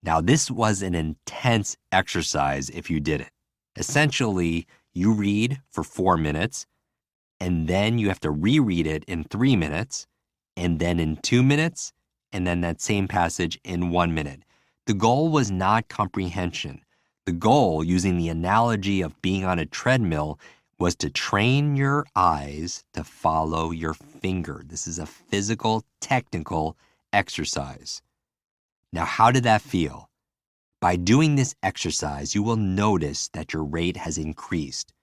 Now, 0.04 0.22
this 0.22 0.50
was 0.50 0.82
an 0.82 0.96
intense 0.96 1.78
exercise 1.92 2.70
if 2.70 2.90
you 2.90 3.00
did 3.00 3.22
it. 3.22 3.32
Essentially, 3.76 4.68
you 4.94 5.12
read 5.14 5.62
for 5.72 5.84
four 5.84 6.18
minutes, 6.18 6.66
and 7.40 7.68
then 7.68 8.00
you 8.00 8.08
have 8.08 8.20
to 8.22 8.32
reread 8.32 8.88
it 8.88 9.04
in 9.06 9.24
three 9.24 9.56
minutes, 9.56 10.08
and 10.56 10.80
then 10.80 11.00
in 11.00 11.18
two 11.18 11.44
minutes, 11.44 11.94
and 12.32 12.46
then 12.46 12.62
that 12.62 12.82
same 12.82 13.08
passage 13.08 13.60
in 13.64 13.90
one 13.90 14.14
minute. 14.14 14.44
The 14.86 14.94
goal 14.94 15.30
was 15.30 15.52
not 15.52 15.88
comprehension. 15.90 16.82
The 17.26 17.34
goal, 17.34 17.84
using 17.84 18.18
the 18.18 18.30
analogy 18.30 19.02
of 19.02 19.22
being 19.22 19.44
on 19.44 19.60
a 19.60 19.66
treadmill, 19.66 20.40
was 20.80 20.96
to 20.96 21.10
train 21.10 21.76
your 21.76 22.06
eyes 22.16 22.84
to 22.94 23.04
follow 23.04 23.72
your 23.72 23.94
finger. 23.94 24.64
This 24.66 24.88
is 24.88 25.00
a 25.00 25.06
physical, 25.06 25.84
technical 26.00 26.78
exercise. 27.12 28.02
Now, 28.94 29.06
how 29.06 29.32
did 29.32 29.44
that 29.44 29.62
feel? 29.62 30.10
By 30.80 30.96
doing 30.96 31.36
this 31.36 31.56
exercise, 31.64 32.36
you 32.36 32.44
will 32.44 32.56
notice 32.56 33.30
that 33.30 33.52
your 33.54 33.64
rate 33.64 33.98
has 33.98 34.18
increased. 34.18 34.94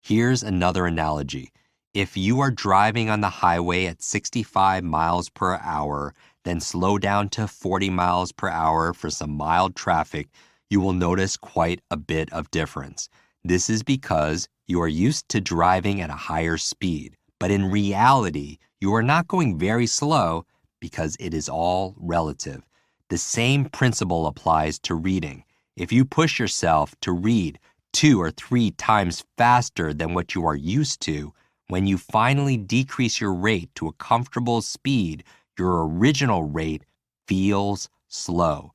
Here's 0.00 0.42
another 0.44 0.86
analogy. 0.86 1.52
If 1.96 2.14
you 2.14 2.40
are 2.40 2.50
driving 2.50 3.08
on 3.08 3.22
the 3.22 3.30
highway 3.30 3.86
at 3.86 4.02
65 4.02 4.84
miles 4.84 5.30
per 5.30 5.54
hour, 5.54 6.12
then 6.44 6.60
slow 6.60 6.98
down 6.98 7.30
to 7.30 7.48
40 7.48 7.88
miles 7.88 8.32
per 8.32 8.50
hour 8.50 8.92
for 8.92 9.08
some 9.08 9.30
mild 9.30 9.74
traffic, 9.74 10.28
you 10.68 10.78
will 10.78 10.92
notice 10.92 11.38
quite 11.38 11.80
a 11.90 11.96
bit 11.96 12.30
of 12.34 12.50
difference. 12.50 13.08
This 13.44 13.70
is 13.70 13.82
because 13.82 14.46
you 14.66 14.78
are 14.82 14.88
used 14.88 15.30
to 15.30 15.40
driving 15.40 16.02
at 16.02 16.10
a 16.10 16.26
higher 16.28 16.58
speed, 16.58 17.16
but 17.40 17.50
in 17.50 17.70
reality, 17.70 18.58
you 18.78 18.94
are 18.94 19.02
not 19.02 19.26
going 19.26 19.58
very 19.58 19.86
slow 19.86 20.44
because 20.80 21.16
it 21.18 21.32
is 21.32 21.48
all 21.48 21.94
relative. 21.96 22.60
The 23.08 23.16
same 23.16 23.70
principle 23.70 24.26
applies 24.26 24.78
to 24.80 24.94
reading. 24.94 25.44
If 25.78 25.92
you 25.92 26.04
push 26.04 26.38
yourself 26.38 26.94
to 27.00 27.12
read 27.12 27.58
two 27.94 28.20
or 28.20 28.32
three 28.32 28.72
times 28.72 29.24
faster 29.38 29.94
than 29.94 30.12
what 30.12 30.34
you 30.34 30.44
are 30.44 30.54
used 30.54 31.00
to, 31.00 31.32
when 31.68 31.86
you 31.86 31.98
finally 31.98 32.56
decrease 32.56 33.20
your 33.20 33.34
rate 33.34 33.70
to 33.74 33.88
a 33.88 33.92
comfortable 33.94 34.62
speed, 34.62 35.24
your 35.58 35.86
original 35.86 36.44
rate 36.44 36.84
feels 37.26 37.88
slow. 38.08 38.72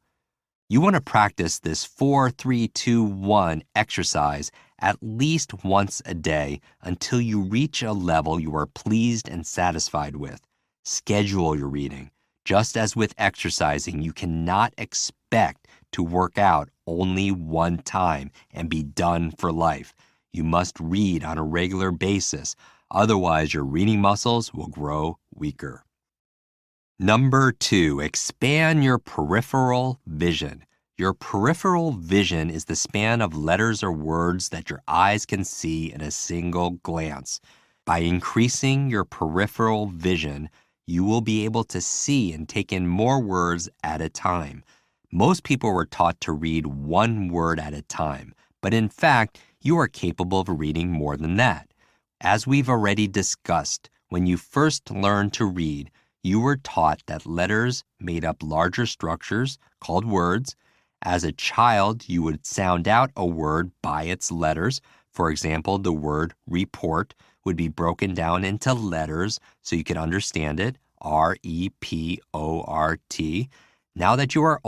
You 0.67 0.82
want 0.82 0.95
to 0.95 1.01
practice 1.01 1.60
this 1.60 1.84
4 1.86 2.32
3 2.32 2.67
2 2.67 3.04
1 3.04 3.63
exercise 3.75 4.51
at 4.80 4.97
least 5.01 5.63
once 5.63 6.01
a 6.06 6.13
day 6.13 6.60
until 6.82 7.21
you 7.21 7.41
reach 7.41 7.84
a 7.84 7.93
level 7.93 8.39
you 8.39 8.56
are 8.56 8.65
pleased 8.65 9.30
and 9.30 9.45
satisfied 9.45 10.15
with. 10.15 10.41
Schedule 10.84 11.58
your 11.58 11.67
reading. 11.67 12.10
Just 12.43 12.75
as 12.75 12.95
with 12.95 13.13
exercising, 13.17 14.01
you 14.01 14.12
cannot 14.12 14.73
expect 14.77 15.67
to 15.91 16.04
work 16.04 16.38
out 16.38 16.69
only 16.88 17.32
one 17.32 17.77
time 17.77 18.32
and 18.51 18.69
be 18.69 18.82
done 18.82 19.32
for 19.32 19.51
life. 19.51 19.93
You 20.34 20.43
must 20.43 20.80
read 20.80 21.23
on 21.23 21.38
a 21.38 21.43
regular 21.43 21.91
basis, 21.91 22.56
otherwise, 22.91 23.54
your 23.54 23.63
reading 23.63 23.99
muscles 24.01 24.54
will 24.54 24.67
grow 24.67 25.17
weaker. 25.34 25.84
Number 26.99 27.51
two, 27.51 27.99
expand 27.99 28.84
your 28.84 28.99
peripheral 28.99 29.99
vision. 30.06 30.65
Your 30.97 31.13
peripheral 31.13 31.93
vision 31.93 32.51
is 32.51 32.65
the 32.65 32.75
span 32.75 33.21
of 33.21 33.36
letters 33.36 33.82
or 33.82 33.91
words 33.91 34.49
that 34.49 34.69
your 34.69 34.84
eyes 34.88 35.25
can 35.25 35.43
see 35.43 35.91
in 35.91 36.01
a 36.01 36.12
single 36.12 36.71
glance. 36.84 37.41
By 37.86 37.99
increasing 37.99 38.91
your 38.91 39.04
peripheral 39.04 39.88
vision, 39.88 40.49
you 40.86 41.04
will 41.04 41.21
be 41.21 41.43
able 41.45 41.63
to 41.63 41.82
see 41.82 42.34
and 42.34 42.47
take 42.47 42.71
in 42.71 42.86
more 42.86 43.19
words 43.19 43.67
at 43.84 44.01
a 44.01 44.10
time. 44.10 44.63
Most 45.12 45.43
people 45.43 45.73
were 45.73 45.88
taught 45.88 46.21
to 46.21 46.32
read 46.32 46.67
one 46.67 47.30
word 47.30 47.60
at 47.60 47.73
a 47.73 47.82
time, 47.82 48.36
but 48.62 48.73
in 48.73 48.88
fact, 48.88 49.39
you 49.60 49.77
are 49.80 49.88
capable 49.88 50.41
of 50.41 50.49
reading 50.49 50.91
more 50.91 51.17
than 51.17 51.38
that. 51.38 51.70
As 52.23 52.45
we've 52.45 52.69
already 52.69 53.07
discussed, 53.07 53.89
when 54.10 54.27
you 54.27 54.38
first 54.38 54.91
learned 54.91 55.34
to 55.34 55.45
read, 55.45 55.89
you 56.21 56.39
were 56.39 56.57
taught 56.57 57.01
that 57.07 57.25
letters 57.25 57.84
made 57.99 58.23
up 58.23 58.43
larger 58.43 58.86
structures 58.86 59.57
called 59.79 60.05
words. 60.05 60.55
As 61.01 61.23
a 61.23 61.31
child, 61.31 62.07
you 62.07 62.21
would 62.21 62.45
sound 62.45 62.88
out 62.88 63.10
a 63.15 63.25
word 63.25 63.71
by 63.81 64.03
its 64.03 64.31
letters. 64.31 64.81
For 65.12 65.31
example, 65.31 65.79
the 65.79 65.91
word 65.91 66.36
report 66.45 67.15
would 67.43 67.55
be 67.55 67.69
broken 67.69 68.13
down 68.13 68.45
into 68.45 68.71
letters 68.71 69.39
so 69.63 69.75
you 69.75 69.84
could 69.84 69.97
understand 69.97 70.60
it 70.60 70.77
R 71.01 71.38
E 71.41 71.71
P 71.79 72.21
O 72.36 72.62
R 72.62 72.99
T. 73.10 73.49
Now 73.95 74.15
that 74.15 74.36
you 74.36 74.43
are 74.43 74.62